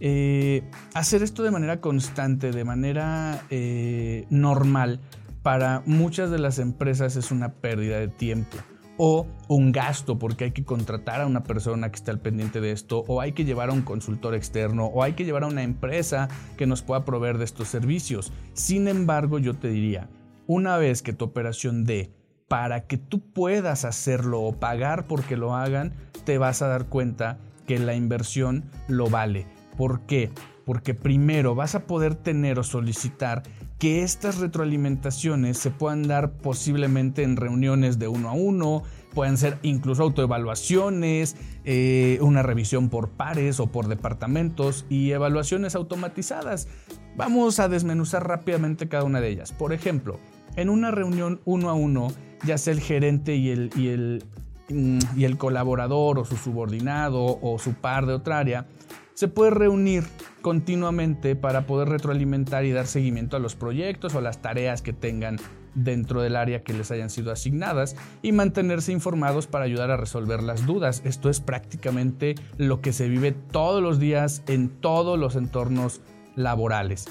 eh, 0.00 0.62
hacer 0.94 1.22
esto 1.22 1.42
de 1.42 1.50
manera 1.50 1.80
constante, 1.80 2.50
de 2.50 2.64
manera 2.64 3.44
eh, 3.50 4.26
normal, 4.28 5.00
para 5.42 5.82
muchas 5.86 6.30
de 6.30 6.38
las 6.38 6.58
empresas 6.58 7.16
es 7.16 7.30
una 7.30 7.52
pérdida 7.52 7.98
de 7.98 8.08
tiempo 8.08 8.56
o 8.96 9.26
un 9.48 9.72
gasto 9.72 10.18
porque 10.18 10.44
hay 10.44 10.50
que 10.52 10.64
contratar 10.64 11.20
a 11.20 11.26
una 11.26 11.42
persona 11.42 11.90
que 11.90 11.96
esté 11.96 12.10
al 12.10 12.20
pendiente 12.20 12.60
de 12.60 12.72
esto 12.72 13.04
o 13.08 13.20
hay 13.20 13.32
que 13.32 13.44
llevar 13.44 13.70
a 13.70 13.72
un 13.72 13.82
consultor 13.82 14.34
externo 14.34 14.86
o 14.86 15.02
hay 15.02 15.14
que 15.14 15.24
llevar 15.24 15.44
a 15.44 15.48
una 15.48 15.62
empresa 15.62 16.28
que 16.56 16.66
nos 16.66 16.82
pueda 16.82 17.04
proveer 17.04 17.38
de 17.38 17.44
estos 17.44 17.68
servicios. 17.68 18.32
Sin 18.52 18.88
embargo, 18.88 19.38
yo 19.38 19.54
te 19.54 19.68
diría, 19.68 20.08
una 20.46 20.76
vez 20.76 21.02
que 21.02 21.12
tu 21.12 21.24
operación 21.24 21.84
dé 21.84 22.12
para 22.48 22.86
que 22.86 22.98
tú 22.98 23.20
puedas 23.32 23.84
hacerlo 23.84 24.42
o 24.42 24.52
pagar 24.52 25.06
porque 25.06 25.36
lo 25.36 25.54
hagan, 25.54 25.94
te 26.24 26.38
vas 26.38 26.62
a 26.62 26.68
dar 26.68 26.86
cuenta 26.86 27.38
que 27.66 27.78
la 27.78 27.94
inversión 27.94 28.64
lo 28.88 29.08
vale. 29.08 29.46
¿Por 29.76 30.02
qué? 30.02 30.30
Porque 30.64 30.94
primero 30.94 31.54
vas 31.54 31.74
a 31.74 31.86
poder 31.86 32.14
tener 32.14 32.58
o 32.58 32.62
solicitar 32.62 33.42
que 33.84 34.02
estas 34.02 34.38
retroalimentaciones 34.38 35.58
se 35.58 35.70
puedan 35.70 36.04
dar 36.04 36.38
posiblemente 36.38 37.22
en 37.22 37.36
reuniones 37.36 37.98
de 37.98 38.08
uno 38.08 38.30
a 38.30 38.32
uno, 38.32 38.82
pueden 39.12 39.36
ser 39.36 39.58
incluso 39.60 40.04
autoevaluaciones, 40.04 41.36
eh, 41.66 42.16
una 42.22 42.42
revisión 42.42 42.88
por 42.88 43.10
pares 43.10 43.60
o 43.60 43.66
por 43.66 43.88
departamentos 43.88 44.86
y 44.88 45.10
evaluaciones 45.10 45.74
automatizadas. 45.74 46.66
Vamos 47.14 47.60
a 47.60 47.68
desmenuzar 47.68 48.26
rápidamente 48.26 48.88
cada 48.88 49.04
una 49.04 49.20
de 49.20 49.28
ellas. 49.28 49.52
Por 49.52 49.74
ejemplo, 49.74 50.18
en 50.56 50.70
una 50.70 50.90
reunión 50.90 51.42
uno 51.44 51.68
a 51.68 51.74
uno, 51.74 52.08
ya 52.42 52.56
sea 52.56 52.72
el 52.72 52.80
gerente 52.80 53.36
y 53.36 53.50
el, 53.50 53.70
y 53.76 53.88
el, 53.88 54.24
mm, 54.70 54.98
y 55.14 55.24
el 55.24 55.36
colaborador 55.36 56.18
o 56.18 56.24
su 56.24 56.38
subordinado 56.38 57.38
o 57.42 57.58
su 57.58 57.74
par 57.74 58.06
de 58.06 58.14
otra 58.14 58.38
área, 58.38 58.66
se 59.14 59.28
puede 59.28 59.50
reunir 59.50 60.04
continuamente 60.42 61.36
para 61.36 61.66
poder 61.66 61.88
retroalimentar 61.88 62.64
y 62.64 62.72
dar 62.72 62.86
seguimiento 62.86 63.36
a 63.36 63.40
los 63.40 63.54
proyectos 63.54 64.14
o 64.14 64.20
las 64.20 64.42
tareas 64.42 64.82
que 64.82 64.92
tengan 64.92 65.38
dentro 65.74 66.22
del 66.22 66.36
área 66.36 66.62
que 66.62 66.72
les 66.72 66.90
hayan 66.90 67.10
sido 67.10 67.32
asignadas 67.32 67.96
y 68.22 68.32
mantenerse 68.32 68.92
informados 68.92 69.46
para 69.46 69.64
ayudar 69.64 69.90
a 69.90 69.96
resolver 69.96 70.42
las 70.42 70.66
dudas. 70.66 71.02
Esto 71.04 71.30
es 71.30 71.40
prácticamente 71.40 72.34
lo 72.58 72.80
que 72.80 72.92
se 72.92 73.08
vive 73.08 73.32
todos 73.32 73.82
los 73.82 73.98
días 73.98 74.42
en 74.46 74.68
todos 74.68 75.18
los 75.18 75.36
entornos 75.36 76.00
laborales. 76.36 77.06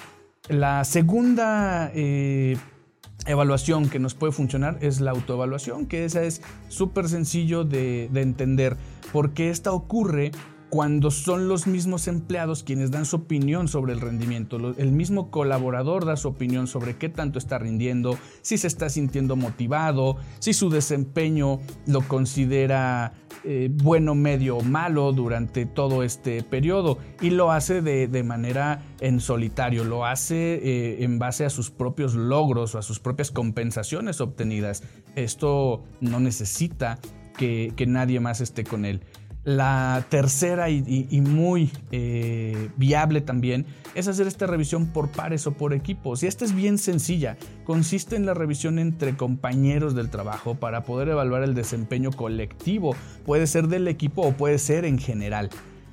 La 0.50 0.84
segunda 0.84 1.90
eh, 1.94 2.58
evaluación 3.26 3.90
que 3.90 4.00
nos 4.00 4.14
puede 4.14 4.34
funcionar 4.34 4.78
es 4.82 5.00
la 5.00 5.12
autoevaluación, 5.12 5.86
que 5.86 6.04
esa 6.06 6.24
es 6.24 6.42
súper 6.68 7.08
sencillo 7.08 7.64
de, 7.64 8.10
de 8.12 8.22
entender 8.22 8.76
porque 9.14 9.50
esta 9.50 9.72
ocurre 9.72 10.32
cuando 10.74 11.12
son 11.12 11.48
los 11.48 11.68
mismos 11.68 12.08
empleados 12.08 12.64
quienes 12.64 12.90
dan 12.90 13.06
su 13.06 13.18
opinión 13.18 13.68
sobre 13.68 13.94
el 13.94 14.02
rendimiento. 14.02 14.58
El 14.76 14.92
mismo 14.92 15.30
colaborador 15.30 16.04
da 16.04 16.18
su 16.18 16.30
opinión 16.30 16.66
sobre 16.66 16.98
qué 16.98 17.10
tanto 17.10 17.38
está 17.38 17.60
rindiendo, 17.60 18.18
si 18.42 18.58
se 18.58 18.66
está 18.66 18.90
sintiendo 18.90 19.36
motivado, 19.36 20.18
si 20.40 20.54
su 20.54 20.72
desempeño 20.72 21.60
lo 21.86 22.02
considera 22.08 23.14
eh, 23.44 23.70
bueno, 23.72 24.16
medio 24.16 24.58
o 24.58 24.64
malo 24.64 25.12
durante 25.12 25.68
todo 25.68 26.02
este 26.02 26.42
periodo 26.42 26.98
y 27.22 27.30
lo 27.30 27.52
hace 27.52 27.84
de, 27.84 28.24
manera 28.24 28.82
en 29.00 29.20
solitario, 29.20 29.84
lo 29.84 30.08
hace 30.08 30.56
eh, 30.56 31.04
en 31.04 31.20
base 31.20 31.46
a 31.46 31.52
sus 31.52 31.70
propios 31.70 32.16
logros 32.16 32.74
o 32.74 32.80
a 32.80 32.82
sus 32.82 33.00
propias 33.00 33.30
compensaciones 33.30 34.22
obtenidas. 34.22 34.82
Esto 35.16 35.84
no 36.02 36.20
necesita 36.20 36.98
que 37.38 37.86
nadie 37.86 38.20
más 38.20 38.42
esté 38.42 38.64
con 38.64 38.86
él. 38.86 39.02
La 39.44 40.06
tercera 40.10 40.70
y, 40.70 41.20
muy 41.20 41.70
eh, 41.92 42.70
viable 42.78 43.20
también 43.20 43.66
es 43.94 44.08
hacer 44.08 44.26
esta 44.26 44.48
revisión 44.48 44.88
por 44.88 45.10
pares 45.12 45.46
o 45.48 45.52
por 45.52 45.74
equipos. 45.74 46.24
Y 46.24 46.28
esta 46.28 46.46
es 46.46 46.56
bien 46.56 46.78
sencilla. 46.78 47.36
Consiste 47.66 48.16
en 48.16 48.26
la 48.26 48.34
revisión 48.34 48.80
entre 48.80 49.18
compañeros 49.18 49.96
del 49.96 50.10
trabajo 50.10 50.56
para 50.56 50.84
poder 50.86 51.10
evaluar 51.10 51.44
el 51.44 51.56
desempeño 51.56 52.12
colectivo. 52.12 52.96
Puede 53.26 53.46
ser 53.48 53.68
del 53.68 53.90
equipo 53.90 54.22
o 54.22 54.32
puede 54.32 54.60
ser 54.60 54.86
en 54.86 54.98
general. 54.98 55.50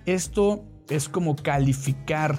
Esto 0.06 0.64
es 0.88 1.08
como 1.08 1.34
calificar 1.34 2.38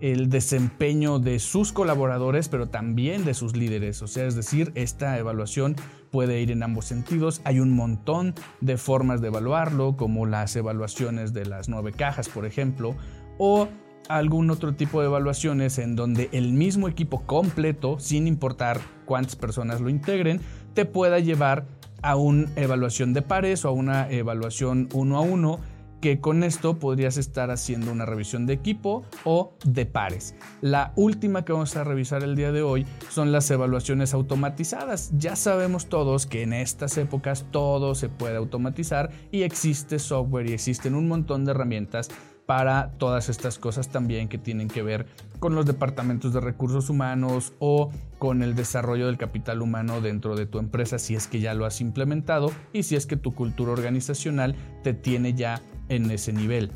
el 0.00 0.30
desempeño 0.30 1.18
de 1.18 1.38
sus 1.38 1.72
colaboradores, 1.72 2.48
pero 2.48 2.68
también 2.68 3.24
de 3.24 3.34
sus 3.34 3.56
líderes. 3.56 4.02
O 4.02 4.06
sea, 4.06 4.26
es 4.26 4.34
decir, 4.34 4.72
esta 4.74 5.18
evaluación 5.18 5.76
puede 6.10 6.40
ir 6.40 6.50
en 6.50 6.62
ambos 6.62 6.86
sentidos. 6.86 7.40
Hay 7.44 7.60
un 7.60 7.70
montón 7.70 8.34
de 8.60 8.76
formas 8.76 9.20
de 9.20 9.28
evaluarlo, 9.28 9.96
como 9.96 10.26
las 10.26 10.56
evaluaciones 10.56 11.32
de 11.32 11.46
las 11.46 11.68
nueve 11.68 11.92
cajas, 11.92 12.28
por 12.28 12.46
ejemplo, 12.46 12.94
o 13.38 13.68
algún 14.08 14.50
otro 14.50 14.74
tipo 14.74 15.00
de 15.00 15.06
evaluaciones 15.06 15.78
en 15.78 15.94
donde 15.94 16.28
el 16.32 16.52
mismo 16.52 16.88
equipo 16.88 17.24
completo, 17.26 18.00
sin 18.00 18.26
importar 18.26 18.80
cuántas 19.04 19.36
personas 19.36 19.80
lo 19.80 19.88
integren, 19.88 20.40
te 20.74 20.84
pueda 20.84 21.20
llevar 21.20 21.66
a 22.02 22.16
una 22.16 22.50
evaluación 22.56 23.12
de 23.12 23.22
pares 23.22 23.64
o 23.64 23.68
a 23.68 23.72
una 23.72 24.10
evaluación 24.10 24.88
uno 24.92 25.18
a 25.18 25.20
uno 25.20 25.60
que 26.00 26.20
con 26.20 26.42
esto 26.42 26.78
podrías 26.78 27.16
estar 27.16 27.50
haciendo 27.50 27.92
una 27.92 28.06
revisión 28.06 28.46
de 28.46 28.54
equipo 28.54 29.04
o 29.24 29.54
de 29.64 29.86
pares. 29.86 30.34
La 30.60 30.92
última 30.96 31.44
que 31.44 31.52
vamos 31.52 31.76
a 31.76 31.84
revisar 31.84 32.22
el 32.22 32.36
día 32.36 32.52
de 32.52 32.62
hoy 32.62 32.86
son 33.08 33.32
las 33.32 33.50
evaluaciones 33.50 34.14
automatizadas. 34.14 35.10
Ya 35.18 35.36
sabemos 35.36 35.86
todos 35.86 36.26
que 36.26 36.42
en 36.42 36.52
estas 36.52 36.96
épocas 36.98 37.46
todo 37.50 37.94
se 37.94 38.08
puede 38.08 38.36
automatizar 38.36 39.10
y 39.30 39.42
existe 39.42 39.98
software 39.98 40.48
y 40.48 40.52
existen 40.52 40.94
un 40.94 41.08
montón 41.08 41.44
de 41.44 41.52
herramientas 41.52 42.10
para 42.50 42.90
todas 42.98 43.28
estas 43.28 43.60
cosas 43.60 43.90
también 43.90 44.28
que 44.28 44.36
tienen 44.36 44.66
que 44.66 44.82
ver 44.82 45.06
con 45.38 45.54
los 45.54 45.66
departamentos 45.66 46.32
de 46.32 46.40
recursos 46.40 46.90
humanos 46.90 47.52
o 47.60 47.92
con 48.18 48.42
el 48.42 48.56
desarrollo 48.56 49.06
del 49.06 49.18
capital 49.18 49.62
humano 49.62 50.00
dentro 50.00 50.34
de 50.34 50.46
tu 50.46 50.58
empresa 50.58 50.98
si 50.98 51.14
es 51.14 51.28
que 51.28 51.38
ya 51.38 51.54
lo 51.54 51.64
has 51.64 51.80
implementado 51.80 52.50
y 52.72 52.82
si 52.82 52.96
es 52.96 53.06
que 53.06 53.14
tu 53.14 53.36
cultura 53.36 53.70
organizacional 53.70 54.56
te 54.82 54.94
tiene 54.94 55.34
ya 55.34 55.62
en 55.88 56.10
ese 56.10 56.32
nivel. 56.32 56.72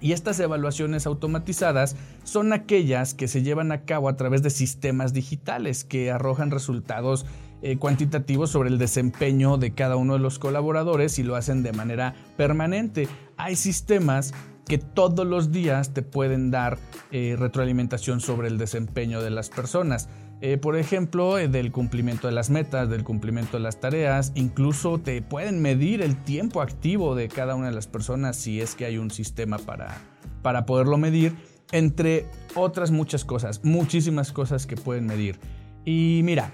Y 0.00 0.12
estas 0.12 0.40
evaluaciones 0.40 1.04
automatizadas 1.04 1.94
son 2.24 2.54
aquellas 2.54 3.12
que 3.12 3.28
se 3.28 3.42
llevan 3.42 3.70
a 3.70 3.82
cabo 3.82 4.08
a 4.08 4.16
través 4.16 4.42
de 4.42 4.48
sistemas 4.48 5.12
digitales 5.12 5.84
que 5.84 6.10
arrojan 6.10 6.50
resultados 6.50 7.26
eh, 7.60 7.76
cuantitativos 7.76 8.50
sobre 8.50 8.70
el 8.70 8.78
desempeño 8.78 9.58
de 9.58 9.74
cada 9.74 9.96
uno 9.96 10.14
de 10.14 10.20
los 10.20 10.38
colaboradores 10.38 11.18
y 11.18 11.22
lo 11.22 11.36
hacen 11.36 11.62
de 11.62 11.72
manera 11.72 12.14
permanente. 12.38 13.08
Hay 13.36 13.56
sistemas 13.56 14.32
que 14.66 14.78
todos 14.78 15.26
los 15.26 15.52
días 15.52 15.92
te 15.92 16.02
pueden 16.02 16.50
dar 16.50 16.78
eh, 17.10 17.36
retroalimentación 17.38 18.20
sobre 18.20 18.48
el 18.48 18.58
desempeño 18.58 19.20
de 19.22 19.30
las 19.30 19.50
personas. 19.50 20.08
Eh, 20.40 20.58
por 20.58 20.76
ejemplo, 20.76 21.38
eh, 21.38 21.48
del 21.48 21.70
cumplimiento 21.70 22.26
de 22.26 22.32
las 22.32 22.50
metas, 22.50 22.88
del 22.88 23.04
cumplimiento 23.04 23.56
de 23.56 23.62
las 23.62 23.80
tareas, 23.80 24.32
incluso 24.34 24.98
te 24.98 25.22
pueden 25.22 25.62
medir 25.62 26.02
el 26.02 26.16
tiempo 26.16 26.62
activo 26.62 27.14
de 27.14 27.28
cada 27.28 27.54
una 27.54 27.68
de 27.68 27.74
las 27.74 27.86
personas 27.86 28.36
si 28.36 28.60
es 28.60 28.74
que 28.74 28.84
hay 28.84 28.98
un 28.98 29.10
sistema 29.10 29.58
para, 29.58 29.98
para 30.42 30.66
poderlo 30.66 30.98
medir, 30.98 31.36
entre 31.70 32.26
otras 32.54 32.90
muchas 32.90 33.24
cosas, 33.24 33.64
muchísimas 33.64 34.32
cosas 34.32 34.66
que 34.66 34.76
pueden 34.76 35.06
medir. 35.06 35.38
Y 35.84 36.22
mira, 36.24 36.52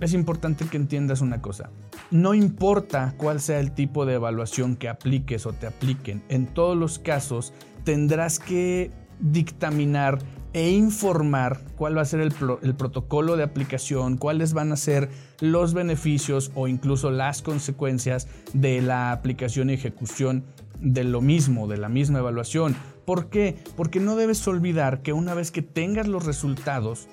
es 0.00 0.12
importante 0.12 0.66
que 0.66 0.76
entiendas 0.76 1.20
una 1.20 1.40
cosa. 1.40 1.70
No 2.10 2.34
importa 2.34 3.14
cuál 3.16 3.40
sea 3.40 3.60
el 3.60 3.72
tipo 3.72 4.06
de 4.06 4.14
evaluación 4.14 4.76
que 4.76 4.88
apliques 4.88 5.46
o 5.46 5.52
te 5.52 5.66
apliquen, 5.66 6.22
en 6.28 6.46
todos 6.46 6.76
los 6.76 6.98
casos 6.98 7.52
tendrás 7.84 8.38
que 8.38 8.90
dictaminar 9.20 10.18
e 10.52 10.70
informar 10.70 11.60
cuál 11.76 11.98
va 11.98 12.02
a 12.02 12.06
ser 12.06 12.20
el, 12.20 12.32
protocolo 12.32 13.36
de 13.36 13.42
aplicación, 13.42 14.16
cuáles 14.16 14.54
van 14.54 14.72
a 14.72 14.76
ser 14.76 15.10
los 15.40 15.74
beneficios 15.74 16.50
o 16.54 16.66
incluso 16.66 17.10
las 17.10 17.42
consecuencias 17.42 18.26
de 18.54 18.80
la 18.80 19.12
aplicación 19.12 19.68
y 19.68 19.74
ejecución 19.74 20.44
de 20.80 21.04
lo 21.04 21.20
mismo, 21.20 21.68
de 21.68 21.76
la 21.76 21.90
misma 21.90 22.20
evaluación. 22.20 22.74
¿Por 23.04 23.28
qué? 23.28 23.56
Porque 23.76 24.00
no 24.00 24.16
debes 24.16 24.46
olvidar 24.48 25.02
que 25.02 25.12
una 25.12 25.34
vez 25.34 25.50
que 25.50 25.62
tengas 25.62 26.08
los 26.08 26.24
resultados, 26.24 27.06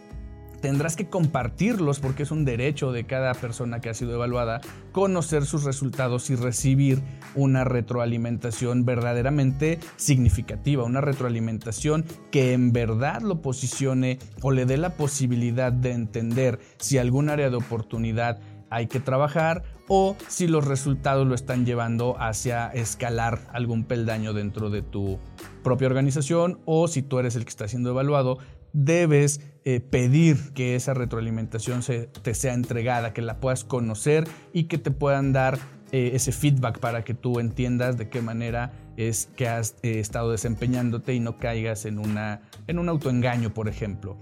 tendrás 0.64 0.96
que 0.96 1.10
compartirlos 1.10 2.00
porque 2.00 2.24
es 2.24 2.32
un 2.32 2.46
derecho 2.46 2.94
de 2.94 3.04
cada 3.04 3.34
persona 3.34 3.82
que 3.82 3.90
ha 3.90 3.94
sido 3.94 4.14
evaluada 4.14 4.62
conocer 4.94 5.46
sus 5.46 5.66
resultados 5.66 6.30
y 6.30 6.36
recibir 6.36 7.04
una 7.36 7.66
retroalimentación 7.66 8.86
verdaderamente 8.86 9.80
significativa, 9.98 10.86
una 10.86 11.02
retroalimentación 11.02 12.06
que 12.32 12.54
en 12.54 12.72
verdad 12.72 13.22
lo 13.24 13.42
posicione 13.42 14.20
o 14.42 14.52
le 14.52 14.66
dé 14.66 14.78
la 14.78 14.96
posibilidad 14.96 15.74
de 15.74 15.92
entender 15.92 16.60
si 16.78 16.98
algún 16.98 17.28
área 17.28 17.50
de 17.50 17.58
oportunidad 17.58 18.40
hay 18.70 18.88
que 18.88 19.00
trabajar 19.00 19.64
o 19.88 20.16
si 20.28 20.48
los 20.48 20.66
resultados 20.66 21.28
lo 21.28 21.36
están 21.36 21.66
llevando 21.66 22.16
hacia 22.20 22.68
escalar 22.70 23.42
algún 23.52 23.84
peldaño 23.84 24.34
dentro 24.34 24.70
de 24.72 24.82
tu 24.82 25.20
propia 25.64 25.88
organización 25.88 26.60
o 26.66 26.88
si 26.88 27.04
tú 27.04 27.20
eres 27.20 27.36
el 27.36 27.44
que 27.44 27.50
está 27.50 27.68
siendo 27.68 27.92
evaluado 27.92 28.40
debes 28.74 29.40
eh, 29.66 29.80
pedir 29.80 30.52
que 30.54 30.76
esa 30.76 30.94
retroalimentación 30.94 31.84
se, 31.84 32.08
te 32.08 32.34
sea 32.34 32.54
entregada, 32.54 33.14
que 33.14 33.22
la 33.22 33.38
puedas 33.38 33.64
conocer 33.64 34.28
y 34.52 34.66
que 34.66 34.78
te 34.78 34.92
puedan 34.92 35.32
dar 35.32 35.58
eh, 35.92 36.12
ese 36.16 36.32
feedback 36.32 36.80
para 36.80 37.04
que 37.04 37.14
tú 37.14 37.40
entiendas 37.40 37.98
de 37.98 38.10
qué 38.10 38.22
manera 38.22 38.74
es 38.98 39.30
que 39.38 39.48
has 39.48 39.76
eh, 39.84 40.00
estado 40.00 40.32
desempeñándote 40.32 41.14
y 41.14 41.20
no 41.20 41.38
caigas 41.38 41.86
en, 41.86 42.00
una, 42.00 42.42
en 42.68 42.80
un 42.80 42.90
autoengaño, 42.90 43.54
por 43.54 43.70
ejemplo. 43.70 44.18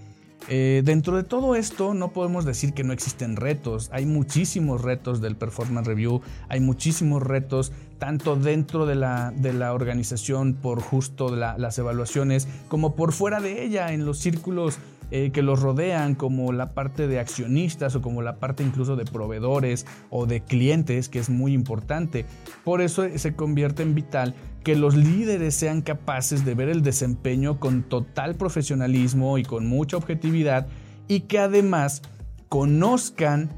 Dentro 0.48 1.16
de 1.16 1.24
todo 1.24 1.56
esto 1.56 1.94
no 1.94 2.12
podemos 2.12 2.46
decir 2.46 2.74
que 2.74 2.84
no 2.84 2.94
existen 2.94 3.36
retos, 3.36 3.90
hay 3.94 4.06
muchísimos 4.06 4.82
retos 4.82 5.22
del 5.22 5.36
performance 5.36 5.88
review, 5.88 6.22
hay 6.50 6.60
muchísimos 6.60 7.22
retos 7.24 7.72
tanto 8.00 8.36
dentro 8.36 8.88
de 8.88 8.96
la, 8.96 9.32
de 9.36 9.54
la 9.54 9.74
organización 9.74 10.56
por 10.56 10.82
justo 10.82 11.36
las 11.36 11.78
evaluaciones 11.78 12.48
como 12.68 12.96
por 12.96 13.14
fuera 13.14 13.40
de 13.40 13.64
ella 13.64 13.94
en 13.94 14.06
los 14.06 14.18
círculos 14.18 14.80
eh, 15.12 15.32
que 15.32 15.42
los 15.42 15.62
rodean, 15.62 16.16
como 16.16 16.54
la 16.54 16.74
parte 16.74 17.08
de 17.08 17.20
accionistas 17.20 17.96
o 17.96 18.02
como 18.02 18.22
la 18.22 18.38
parte 18.38 18.64
incluso 18.64 18.96
de 18.96 19.06
proveedores 19.06 19.86
o 20.10 20.26
de 20.26 20.42
clientes, 20.42 21.10
que 21.10 21.20
es 21.20 21.30
muy 21.30 21.54
importante. 21.54 22.26
Por 22.64 22.82
eso 22.82 23.04
se 23.16 23.36
convierte 23.36 23.84
en 23.84 23.94
vital 23.94 24.36
que 24.64 24.76
los 24.76 24.96
líderes 24.96 25.56
sean 25.56 25.82
capaces 25.82 26.46
de 26.46 26.56
ver 26.56 26.70
el 26.70 26.82
desempeño 26.82 27.60
con 27.60 27.84
total 27.84 28.36
profesionalismo 28.36 29.38
y 29.38 29.44
con 29.44 29.68
mucha 29.68 29.98
objetividad 29.98 30.68
y 31.08 31.22
que 31.22 31.40
además 31.40 32.02
conozcan 32.48 33.50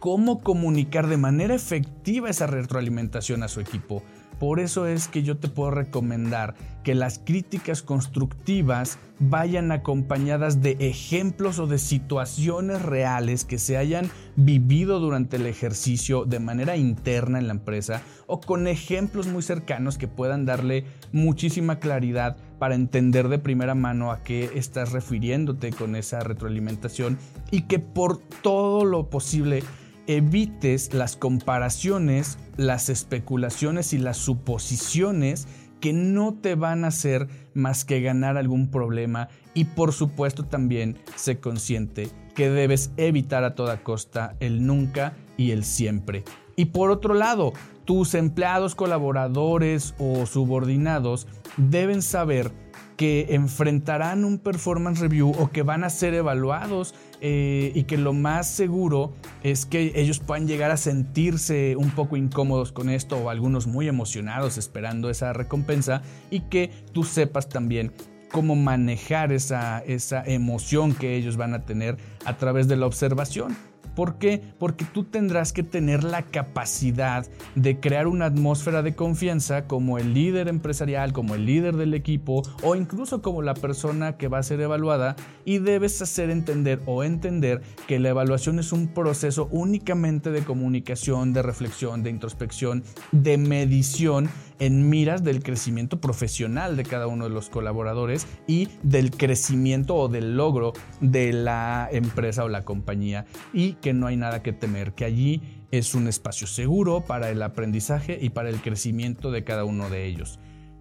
cómo 0.00 0.40
comunicar 0.40 1.06
de 1.06 1.16
manera 1.16 1.54
efectiva 1.54 2.28
esa 2.28 2.46
retroalimentación 2.46 3.42
a 3.42 3.48
su 3.48 3.60
equipo. 3.60 4.02
Por 4.38 4.60
eso 4.60 4.86
es 4.86 5.08
que 5.08 5.22
yo 5.22 5.36
te 5.36 5.48
puedo 5.48 5.70
recomendar 5.70 6.54
que 6.82 6.94
las 6.94 7.18
críticas 7.18 7.82
constructivas 7.82 8.98
vayan 9.18 9.72
acompañadas 9.72 10.60
de 10.60 10.76
ejemplos 10.80 11.58
o 11.58 11.66
de 11.66 11.78
situaciones 11.78 12.82
reales 12.82 13.44
que 13.44 13.58
se 13.58 13.76
hayan 13.76 14.10
vivido 14.36 15.00
durante 15.00 15.36
el 15.36 15.46
ejercicio 15.46 16.24
de 16.24 16.40
manera 16.40 16.76
interna 16.76 17.38
en 17.38 17.46
la 17.46 17.54
empresa 17.54 18.02
o 18.26 18.40
con 18.40 18.66
ejemplos 18.66 19.26
muy 19.26 19.42
cercanos 19.42 19.98
que 19.98 20.08
puedan 20.08 20.44
darle 20.44 20.84
muchísima 21.12 21.78
claridad 21.78 22.36
para 22.58 22.74
entender 22.74 23.28
de 23.28 23.38
primera 23.38 23.74
mano 23.74 24.10
a 24.10 24.22
qué 24.22 24.50
estás 24.54 24.92
refiriéndote 24.92 25.70
con 25.70 25.96
esa 25.96 26.20
retroalimentación 26.20 27.18
y 27.50 27.62
que 27.62 27.78
por 27.78 28.18
todo 28.18 28.84
lo 28.84 29.10
posible 29.10 29.62
evites 30.06 30.92
las 30.94 31.16
comparaciones, 31.16 32.38
las 32.56 32.88
especulaciones 32.88 33.92
y 33.92 33.98
las 33.98 34.16
suposiciones 34.16 35.46
que 35.80 35.92
no 35.92 36.34
te 36.34 36.54
van 36.54 36.84
a 36.84 36.88
hacer 36.88 37.28
más 37.52 37.84
que 37.84 38.00
ganar 38.00 38.36
algún 38.36 38.70
problema 38.70 39.28
y 39.52 39.66
por 39.66 39.92
supuesto 39.92 40.44
también 40.44 40.98
sé 41.14 41.40
consciente 41.40 42.08
que 42.34 42.50
debes 42.50 42.90
evitar 42.96 43.44
a 43.44 43.54
toda 43.54 43.82
costa 43.82 44.34
el 44.40 44.66
nunca 44.66 45.14
y 45.36 45.50
el 45.50 45.64
siempre. 45.64 46.24
Y 46.56 46.66
por 46.66 46.90
otro 46.90 47.14
lado, 47.14 47.52
tus 47.84 48.14
empleados, 48.14 48.74
colaboradores 48.74 49.94
o 49.98 50.26
subordinados 50.26 51.26
deben 51.56 52.02
saber 52.02 52.50
que 52.96 53.26
enfrentarán 53.30 54.24
un 54.24 54.38
performance 54.38 55.00
review 55.00 55.30
o 55.30 55.50
que 55.50 55.62
van 55.62 55.84
a 55.84 55.90
ser 55.90 56.14
evaluados 56.14 56.94
eh, 57.20 57.72
y 57.74 57.84
que 57.84 57.96
lo 57.96 58.12
más 58.12 58.48
seguro 58.48 59.12
es 59.42 59.66
que 59.66 59.92
ellos 59.96 60.20
puedan 60.20 60.46
llegar 60.46 60.70
a 60.70 60.76
sentirse 60.76 61.76
un 61.76 61.90
poco 61.90 62.16
incómodos 62.16 62.72
con 62.72 62.88
esto 62.88 63.16
o 63.16 63.30
algunos 63.30 63.66
muy 63.66 63.88
emocionados 63.88 64.58
esperando 64.58 65.10
esa 65.10 65.32
recompensa 65.32 66.02
y 66.30 66.40
que 66.40 66.70
tú 66.92 67.04
sepas 67.04 67.48
también 67.48 67.92
cómo 68.30 68.56
manejar 68.56 69.32
esa, 69.32 69.80
esa 69.80 70.24
emoción 70.24 70.94
que 70.94 71.16
ellos 71.16 71.36
van 71.36 71.54
a 71.54 71.64
tener 71.64 71.96
a 72.24 72.36
través 72.36 72.66
de 72.68 72.76
la 72.76 72.86
observación. 72.86 73.56
¿Por 73.94 74.18
qué? 74.18 74.42
Porque 74.58 74.84
tú 74.84 75.04
tendrás 75.04 75.52
que 75.52 75.62
tener 75.62 76.04
la 76.04 76.22
capacidad 76.22 77.26
de 77.54 77.78
crear 77.80 78.06
una 78.06 78.26
atmósfera 78.26 78.82
de 78.82 78.94
confianza 78.94 79.66
como 79.66 79.98
el 79.98 80.14
líder 80.14 80.48
empresarial, 80.48 81.12
como 81.12 81.34
el 81.34 81.46
líder 81.46 81.76
del 81.76 81.94
equipo 81.94 82.42
o 82.62 82.74
incluso 82.74 83.22
como 83.22 83.42
la 83.42 83.54
persona 83.54 84.16
que 84.16 84.28
va 84.28 84.38
a 84.38 84.42
ser 84.42 84.60
evaluada 84.60 85.16
y 85.44 85.58
debes 85.58 86.00
hacer 86.02 86.30
entender 86.30 86.80
o 86.86 87.04
entender 87.04 87.62
que 87.86 87.98
la 87.98 88.10
evaluación 88.10 88.58
es 88.58 88.72
un 88.72 88.88
proceso 88.88 89.48
únicamente 89.50 90.30
de 90.30 90.42
comunicación, 90.42 91.32
de 91.32 91.42
reflexión, 91.42 92.02
de 92.02 92.10
introspección, 92.10 92.82
de 93.12 93.38
medición 93.38 94.28
en 94.58 94.88
miras 94.88 95.24
del 95.24 95.42
crecimiento 95.42 96.00
profesional 96.00 96.76
de 96.76 96.84
cada 96.84 97.06
uno 97.06 97.24
de 97.24 97.30
los 97.30 97.50
colaboradores 97.50 98.26
y 98.46 98.68
del 98.82 99.10
crecimiento 99.10 99.96
o 99.96 100.08
del 100.08 100.36
logro 100.36 100.72
de 101.00 101.32
la 101.32 101.88
empresa 101.90 102.44
o 102.44 102.48
la 102.48 102.64
compañía 102.64 103.26
y 103.52 103.74
que 103.74 103.92
no 103.92 104.06
hay 104.06 104.16
nada 104.16 104.42
que 104.42 104.52
temer, 104.52 104.92
que 104.92 105.04
allí 105.04 105.42
es 105.70 105.94
un 105.94 106.06
espacio 106.06 106.46
seguro 106.46 107.02
para 107.02 107.30
el 107.30 107.42
aprendizaje 107.42 108.18
y 108.20 108.30
para 108.30 108.48
el 108.48 108.60
crecimiento 108.60 109.30
de 109.30 109.44
cada 109.44 109.64
uno 109.64 109.90
de 109.90 110.06
ellos. 110.06 110.38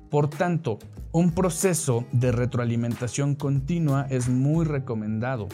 Por 0.10 0.30
tanto, 0.30 0.78
un 1.12 1.32
proceso 1.32 2.06
de 2.12 2.32
retroalimentación 2.32 3.34
continua 3.34 4.06
es 4.12 4.30
muy 4.30 4.66
recomendado. 4.66 5.48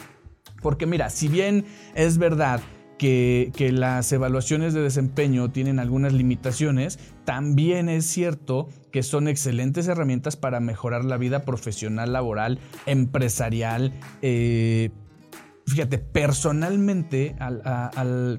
Porque 0.60 0.84
mira, 0.84 1.08
si 1.08 1.28
bien 1.28 1.64
es 1.94 2.18
verdad 2.18 2.60
que, 3.00 3.70
las 3.72 4.12
evaluaciones 4.12 4.74
de 4.74 4.82
desempeño 4.82 5.50
tienen 5.50 5.78
algunas 5.78 6.12
limitaciones, 6.12 6.98
también 7.24 7.88
es 7.88 8.04
cierto 8.04 8.68
que 8.92 9.02
son 9.02 9.26
excelentes 9.26 9.88
herramientas 9.88 10.36
para 10.36 10.60
mejorar 10.60 11.06
la 11.06 11.16
vida 11.16 11.46
profesional, 11.46 12.12
laboral, 12.12 12.58
empresarial. 12.84 13.94
Eh, 14.20 14.90
fíjate, 15.66 15.96
personalmente 15.96 17.36
al, 17.38 18.38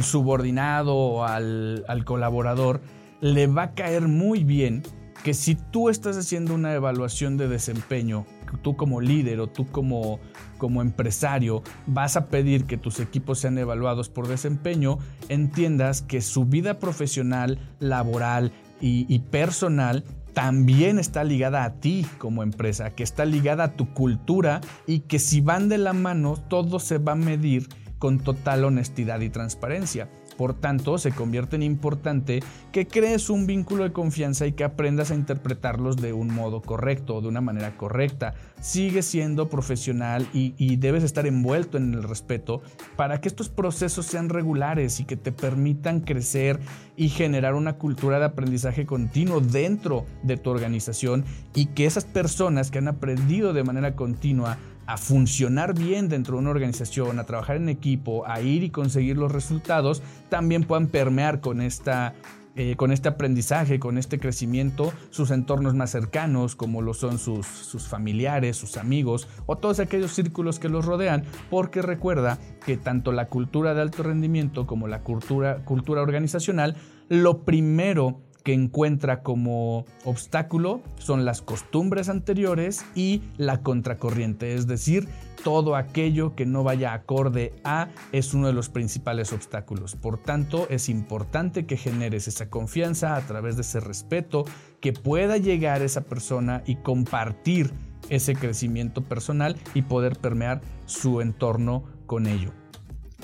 subordinado 0.00 0.96
o 0.96 1.24
al, 1.24 1.84
al 1.86 2.04
colaborador 2.06 2.80
le 3.20 3.46
va 3.46 3.62
a 3.64 3.74
caer 3.74 4.08
muy 4.08 4.42
bien 4.42 4.84
que 5.22 5.34
si 5.34 5.54
tú 5.54 5.90
estás 5.90 6.16
haciendo 6.16 6.54
una 6.54 6.72
evaluación 6.72 7.36
de 7.36 7.48
desempeño 7.48 8.24
tú 8.62 8.76
como 8.76 9.00
líder 9.00 9.40
o 9.40 9.46
tú 9.46 9.66
como, 9.66 10.20
como 10.58 10.82
empresario 10.82 11.62
vas 11.86 12.16
a 12.16 12.26
pedir 12.26 12.64
que 12.64 12.76
tus 12.76 13.00
equipos 13.00 13.40
sean 13.40 13.58
evaluados 13.58 14.08
por 14.08 14.28
desempeño, 14.28 14.98
entiendas 15.28 16.02
que 16.02 16.20
su 16.20 16.44
vida 16.44 16.78
profesional, 16.78 17.58
laboral 17.80 18.52
y, 18.80 19.06
y 19.12 19.20
personal 19.20 20.04
también 20.32 20.98
está 20.98 21.24
ligada 21.24 21.64
a 21.64 21.80
ti 21.80 22.06
como 22.18 22.42
empresa, 22.42 22.90
que 22.90 23.02
está 23.02 23.24
ligada 23.24 23.64
a 23.64 23.72
tu 23.72 23.94
cultura 23.94 24.60
y 24.86 25.00
que 25.00 25.18
si 25.18 25.40
van 25.40 25.68
de 25.68 25.78
la 25.78 25.94
mano 25.94 26.36
todo 26.36 26.78
se 26.78 26.98
va 26.98 27.12
a 27.12 27.16
medir 27.16 27.68
con 27.98 28.18
total 28.18 28.64
honestidad 28.64 29.20
y 29.20 29.30
transparencia. 29.30 30.10
Por 30.36 30.54
tanto, 30.54 30.98
se 30.98 31.12
convierte 31.12 31.56
en 31.56 31.62
importante 31.62 32.42
que 32.72 32.86
crees 32.86 33.30
un 33.30 33.46
vínculo 33.46 33.84
de 33.84 33.92
confianza 33.92 34.46
y 34.46 34.52
que 34.52 34.64
aprendas 34.64 35.10
a 35.10 35.14
interpretarlos 35.14 35.96
de 35.96 36.12
un 36.12 36.28
modo 36.28 36.60
correcto, 36.60 37.20
de 37.20 37.28
una 37.28 37.40
manera 37.40 37.76
correcta. 37.76 38.34
Sigue 38.60 39.02
siendo 39.02 39.48
profesional 39.48 40.26
y, 40.32 40.76
debes 40.76 41.04
estar 41.04 41.26
envuelto 41.26 41.78
en 41.78 41.94
el 41.94 42.02
respeto 42.02 42.60
para 42.96 43.20
que 43.20 43.28
estos 43.28 43.48
procesos 43.48 44.06
sean 44.06 44.28
regulares 44.28 45.00
y 45.00 45.04
que 45.04 45.16
te 45.16 45.32
permitan 45.32 46.00
crecer 46.00 46.60
y 46.96 47.08
generar 47.08 47.54
una 47.54 47.74
cultura 47.74 48.18
de 48.18 48.26
aprendizaje 48.26 48.84
continuo 48.84 49.40
dentro 49.40 50.04
de 50.22 50.36
tu 50.36 50.50
organización 50.50 51.24
y 51.54 51.66
que 51.66 51.86
esas 51.86 52.04
personas 52.04 52.70
que 52.70 52.78
han 52.78 52.88
aprendido 52.88 53.52
de 53.52 53.64
manera 53.64 53.94
continua 53.94 54.58
a 54.86 54.96
funcionar 54.96 55.74
bien 55.74 56.08
dentro 56.08 56.34
de 56.34 56.40
una 56.40 56.50
organización, 56.50 57.18
a 57.18 57.24
trabajar 57.24 57.56
en 57.56 57.68
equipo, 57.68 58.26
a 58.26 58.40
ir 58.40 58.62
y 58.62 58.70
conseguir 58.70 59.16
los 59.16 59.32
resultados, 59.32 60.02
también 60.28 60.64
puedan 60.64 60.86
permear 60.86 61.40
con 61.40 61.60
esta 61.60 62.14
eh, 62.58 62.74
con 62.76 62.90
este 62.90 63.10
aprendizaje, 63.10 63.78
con 63.78 63.98
este 63.98 64.18
crecimiento, 64.18 64.94
sus 65.10 65.30
entornos 65.30 65.74
más 65.74 65.90
cercanos, 65.90 66.56
como 66.56 66.80
lo 66.80 66.94
son 66.94 67.18
sus, 67.18 67.46
sus, 67.46 67.86
familiares, 67.86 68.56
sus 68.56 68.78
amigos 68.78 69.28
o 69.44 69.56
todos 69.56 69.78
aquellos 69.78 70.12
círculos 70.12 70.58
que 70.58 70.70
los 70.70 70.86
rodean, 70.86 71.24
porque 71.50 71.82
recuerda 71.82 72.38
que 72.64 72.78
tanto 72.78 73.12
la 73.12 73.28
cultura 73.28 73.74
de 73.74 73.82
alto 73.82 74.04
rendimiento 74.04 74.66
como 74.66 74.88
la 74.88 75.02
cultura, 75.02 75.66
cultura 75.66 76.00
organizacional, 76.00 76.78
lo 77.10 77.44
primero 77.44 78.22
que 78.46 78.52
encuentra 78.52 79.24
como 79.24 79.86
obstáculo 80.04 80.80
son 80.98 81.24
las 81.24 81.42
costumbres 81.42 82.08
anteriores 82.08 82.86
y 82.94 83.22
la 83.38 83.60
contracorriente, 83.64 84.54
es 84.54 84.68
decir, 84.68 85.08
todo 85.42 85.74
aquello 85.74 86.36
que 86.36 86.46
no 86.46 86.62
vaya 86.62 86.92
acorde 86.92 87.54
a 87.64 87.88
es 88.12 88.34
uno 88.34 88.46
de 88.46 88.52
los 88.52 88.68
principales 88.68 89.32
obstáculos. 89.32 89.96
Por 89.96 90.18
tanto, 90.18 90.68
es 90.70 90.88
importante 90.88 91.66
que 91.66 91.76
generes 91.76 92.28
esa 92.28 92.48
confianza 92.48 93.16
a 93.16 93.20
través 93.22 93.56
de 93.56 93.62
ese 93.62 93.80
respeto, 93.80 94.44
que 94.80 94.92
pueda 94.92 95.38
llegar 95.38 95.82
esa 95.82 96.02
persona 96.02 96.62
y 96.66 96.76
compartir 96.76 97.72
ese 98.10 98.36
crecimiento 98.36 99.02
personal 99.02 99.56
y 99.74 99.82
poder 99.82 100.20
permear 100.20 100.60
su 100.84 101.20
entorno 101.20 101.82
con 102.06 102.28
ello. 102.28 102.52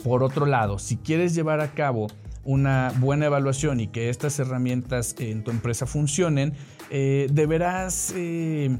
Por 0.02 0.24
otro 0.24 0.46
lado, 0.46 0.80
si 0.80 0.96
quieres 0.96 1.32
llevar 1.32 1.60
a 1.60 1.74
cabo 1.74 2.08
una 2.44 2.92
buena 2.98 3.26
evaluación 3.26 3.80
y 3.80 3.88
que 3.88 4.08
estas 4.08 4.38
herramientas 4.38 5.14
en 5.18 5.44
tu 5.44 5.50
empresa 5.50 5.86
funcionen, 5.86 6.54
eh, 6.90 7.28
deberás 7.30 8.12
eh, 8.16 8.76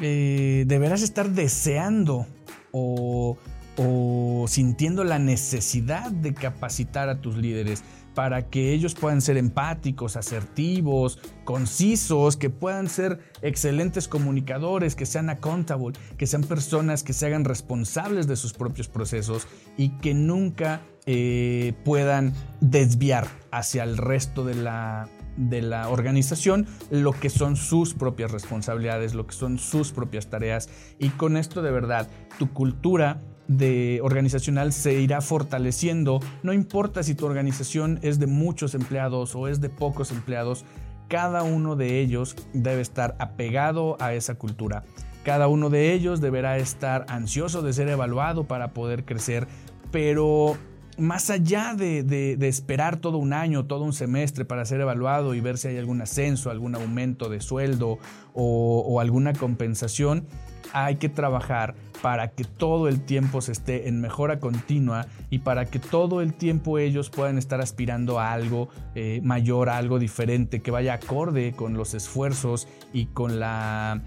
eh, 0.00 0.64
deberás 0.66 1.02
estar 1.02 1.30
deseando 1.30 2.26
o, 2.70 3.36
o 3.76 4.44
sintiendo 4.48 5.04
la 5.04 5.18
necesidad 5.18 6.10
de 6.10 6.34
capacitar 6.34 7.08
a 7.08 7.20
tus 7.20 7.36
líderes 7.36 7.82
para 8.14 8.48
que 8.48 8.72
ellos 8.72 8.94
puedan 8.94 9.20
ser 9.20 9.36
empáticos, 9.36 10.16
asertivos, 10.16 11.18
concisos, 11.44 12.36
que 12.36 12.50
puedan 12.50 12.88
ser 12.88 13.20
excelentes 13.40 14.08
comunicadores, 14.08 14.94
que 14.94 15.06
sean 15.06 15.30
accountable, 15.30 15.98
que 16.16 16.26
sean 16.26 16.42
personas 16.42 17.02
que 17.02 17.12
se 17.12 17.26
hagan 17.26 17.44
responsables 17.44 18.26
de 18.26 18.36
sus 18.36 18.52
propios 18.52 18.88
procesos 18.88 19.46
y 19.76 19.90
que 19.98 20.14
nunca 20.14 20.82
eh, 21.06 21.74
puedan 21.84 22.34
desviar 22.60 23.26
hacia 23.50 23.84
el 23.84 23.96
resto 23.96 24.44
de 24.44 24.54
la, 24.54 25.08
de 25.36 25.62
la 25.62 25.88
organización 25.88 26.66
lo 26.90 27.12
que 27.12 27.30
son 27.30 27.56
sus 27.56 27.94
propias 27.94 28.30
responsabilidades, 28.30 29.14
lo 29.14 29.26
que 29.26 29.34
son 29.34 29.58
sus 29.58 29.92
propias 29.92 30.28
tareas. 30.28 30.68
Y 30.98 31.08
con 31.10 31.36
esto 31.36 31.62
de 31.62 31.70
verdad, 31.70 32.08
tu 32.38 32.52
cultura 32.52 33.20
de 33.56 34.00
organizacional 34.02 34.72
se 34.72 34.94
irá 35.00 35.20
fortaleciendo. 35.20 36.20
No 36.42 36.52
importa 36.52 37.02
si 37.02 37.14
tu 37.14 37.26
organización 37.26 37.98
es 38.02 38.18
de 38.18 38.26
muchos 38.26 38.74
empleados 38.74 39.34
o 39.34 39.48
es 39.48 39.60
de 39.60 39.68
pocos 39.68 40.10
empleados, 40.10 40.64
cada 41.08 41.42
uno 41.42 41.76
de 41.76 42.00
ellos 42.00 42.36
debe 42.52 42.80
estar 42.80 43.16
apegado 43.18 43.96
a 44.00 44.14
esa 44.14 44.34
cultura. 44.34 44.84
Cada 45.24 45.46
uno 45.46 45.70
de 45.70 45.92
ellos 45.92 46.20
deberá 46.20 46.56
estar 46.56 47.04
ansioso 47.08 47.62
de 47.62 47.72
ser 47.72 47.88
evaluado 47.88 48.44
para 48.44 48.72
poder 48.72 49.04
crecer, 49.04 49.46
pero 49.90 50.56
más 50.98 51.30
allá 51.30 51.74
de, 51.74 52.36
esperar 52.40 52.96
todo 52.96 53.18
un 53.18 53.32
año, 53.32 53.66
todo 53.66 53.84
un 53.84 53.92
semestre 53.92 54.44
para 54.44 54.64
ser 54.64 54.80
evaluado 54.80 55.34
y 55.34 55.40
ver 55.40 55.58
si 55.58 55.68
hay 55.68 55.78
algún 55.78 56.00
ascenso, 56.02 56.50
algún 56.50 56.74
aumento 56.74 57.28
de 57.28 57.40
sueldo 57.40 57.98
o 58.34 59.00
alguna 59.00 59.32
compensación, 59.32 60.26
hay 60.72 60.96
que 60.96 61.08
trabajar 61.08 61.74
para 62.02 62.28
que 62.32 62.44
todo 62.44 62.88
el 62.88 63.00
tiempo 63.00 63.40
se 63.40 63.52
esté 63.52 63.88
en 63.88 64.00
mejora 64.00 64.40
continua 64.40 65.06
y 65.30 65.38
para 65.38 65.66
que 65.66 65.78
todo 65.78 66.20
el 66.20 66.34
tiempo 66.34 66.78
ellos 66.78 67.10
puedan 67.10 67.38
estar 67.38 67.60
aspirando 67.60 68.18
a 68.18 68.32
algo 68.32 68.68
eh, 68.94 69.20
mayor, 69.22 69.68
a 69.68 69.76
algo 69.76 69.98
diferente, 69.98 70.62
que 70.62 70.70
vaya 70.70 70.94
acorde 70.94 71.52
con 71.52 71.74
los 71.74 71.94
esfuerzos 71.94 72.66
y 72.92 73.06
con 73.06 73.38
la, 73.38 74.02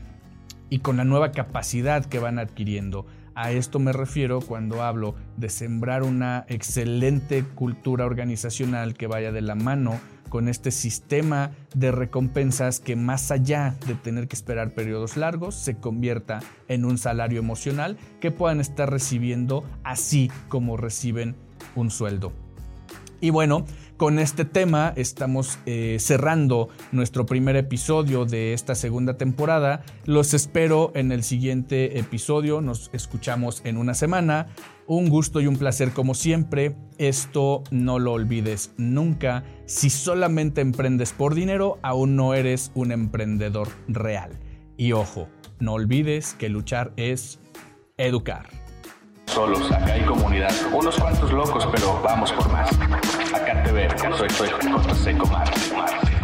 y 0.69 0.79
con 0.79 0.97
la 0.97 1.05
nueva 1.05 1.31
capacidad 1.31 2.05
que 2.05 2.19
van 2.19 2.37
adquiriendo. 2.37 3.05
A 3.33 3.51
esto 3.51 3.79
me 3.79 3.91
refiero 3.91 4.39
cuando 4.39 4.81
hablo 4.81 5.15
de 5.35 5.49
sembrar 5.49 6.03
una 6.03 6.45
excelente 6.47 7.43
cultura 7.43 8.05
organizacional 8.05 8.93
que 8.93 9.07
vaya 9.07 9.31
de 9.33 9.41
la 9.41 9.55
mano 9.55 9.99
con 10.36 10.50
este 10.50 10.71
sistema 10.71 11.52
de 11.74 11.93
recompensas 11.93 12.82
que 12.82 12.98
más 12.98 13.32
allá 13.32 13.78
de 13.88 13.95
tener 13.95 14.28
que 14.28 14.36
esperar 14.36 14.74
periodos 14.74 15.15
largos, 15.15 15.56
se 15.56 15.78
convierta 15.78 16.41
en 16.67 16.84
un 16.84 16.98
salario 16.98 17.39
emocional 17.39 17.98
que 18.19 18.32
puedan 18.32 18.60
estar 18.60 18.91
recibiendo 18.91 19.63
así 19.86 20.30
como 20.50 20.76
reciben 20.76 21.38
un 21.74 21.89
sueldo. 21.89 22.34
Y 23.21 23.30
bueno, 23.30 23.63
con 23.97 24.19
este 24.19 24.45
tema 24.45 24.93
estamos 24.95 25.60
eh, 25.65 25.97
cerrando 25.99 26.69
nuestro 26.91 27.25
primer 27.25 27.55
episodio 27.55 28.25
de 28.25 28.53
esta 28.53 28.75
segunda 28.75 29.17
temporada. 29.17 29.84
Los 30.05 30.34
espero 30.34 30.91
en 30.95 31.12
el 31.12 31.23
siguiente 31.23 31.99
episodio. 31.99 32.62
Nos 32.62 32.89
escuchamos 32.93 33.62
en 33.63 33.77
una 33.77 33.93
semana. 33.93 34.47
Un 34.88 35.10
gusto 35.10 35.41
y 35.41 35.47
un 35.47 35.58
placer 35.58 35.91
como 35.91 36.13
siempre. 36.13 36.75
Esto 36.97 37.63
no 37.71 37.99
lo 37.99 38.13
olvides 38.13 38.73
nunca. 38.77 39.43
Si 39.65 39.89
solamente 39.89 40.62
emprendes 40.62 41.13
por 41.13 41.34
dinero, 41.34 41.79
aún 41.81 42.15
no 42.15 42.34
eres 42.34 42.71
un 42.75 42.91
emprendedor 42.91 43.69
real. 43.88 44.31
Y 44.77 44.91
ojo, 44.91 45.29
no 45.60 45.73
olvides 45.73 46.34
que 46.34 46.49
luchar 46.49 46.91
es 46.97 47.39
educar. 47.97 48.64
Solos, 49.27 49.71
acá 49.71 49.93
hay 49.93 50.01
comunidad. 50.03 50.53
Unos 50.71 50.95
cuantos 50.97 51.31
locos, 51.31 51.67
pero 51.71 51.99
vamos 52.03 52.31
por 52.31 52.51
más. 52.51 52.69
Acá 53.33 53.63
te 53.63 53.71
veo, 53.71 53.89
soy, 54.17 54.29
soy, 54.29 54.49
soy, 54.49 55.15
soy, 55.15 56.14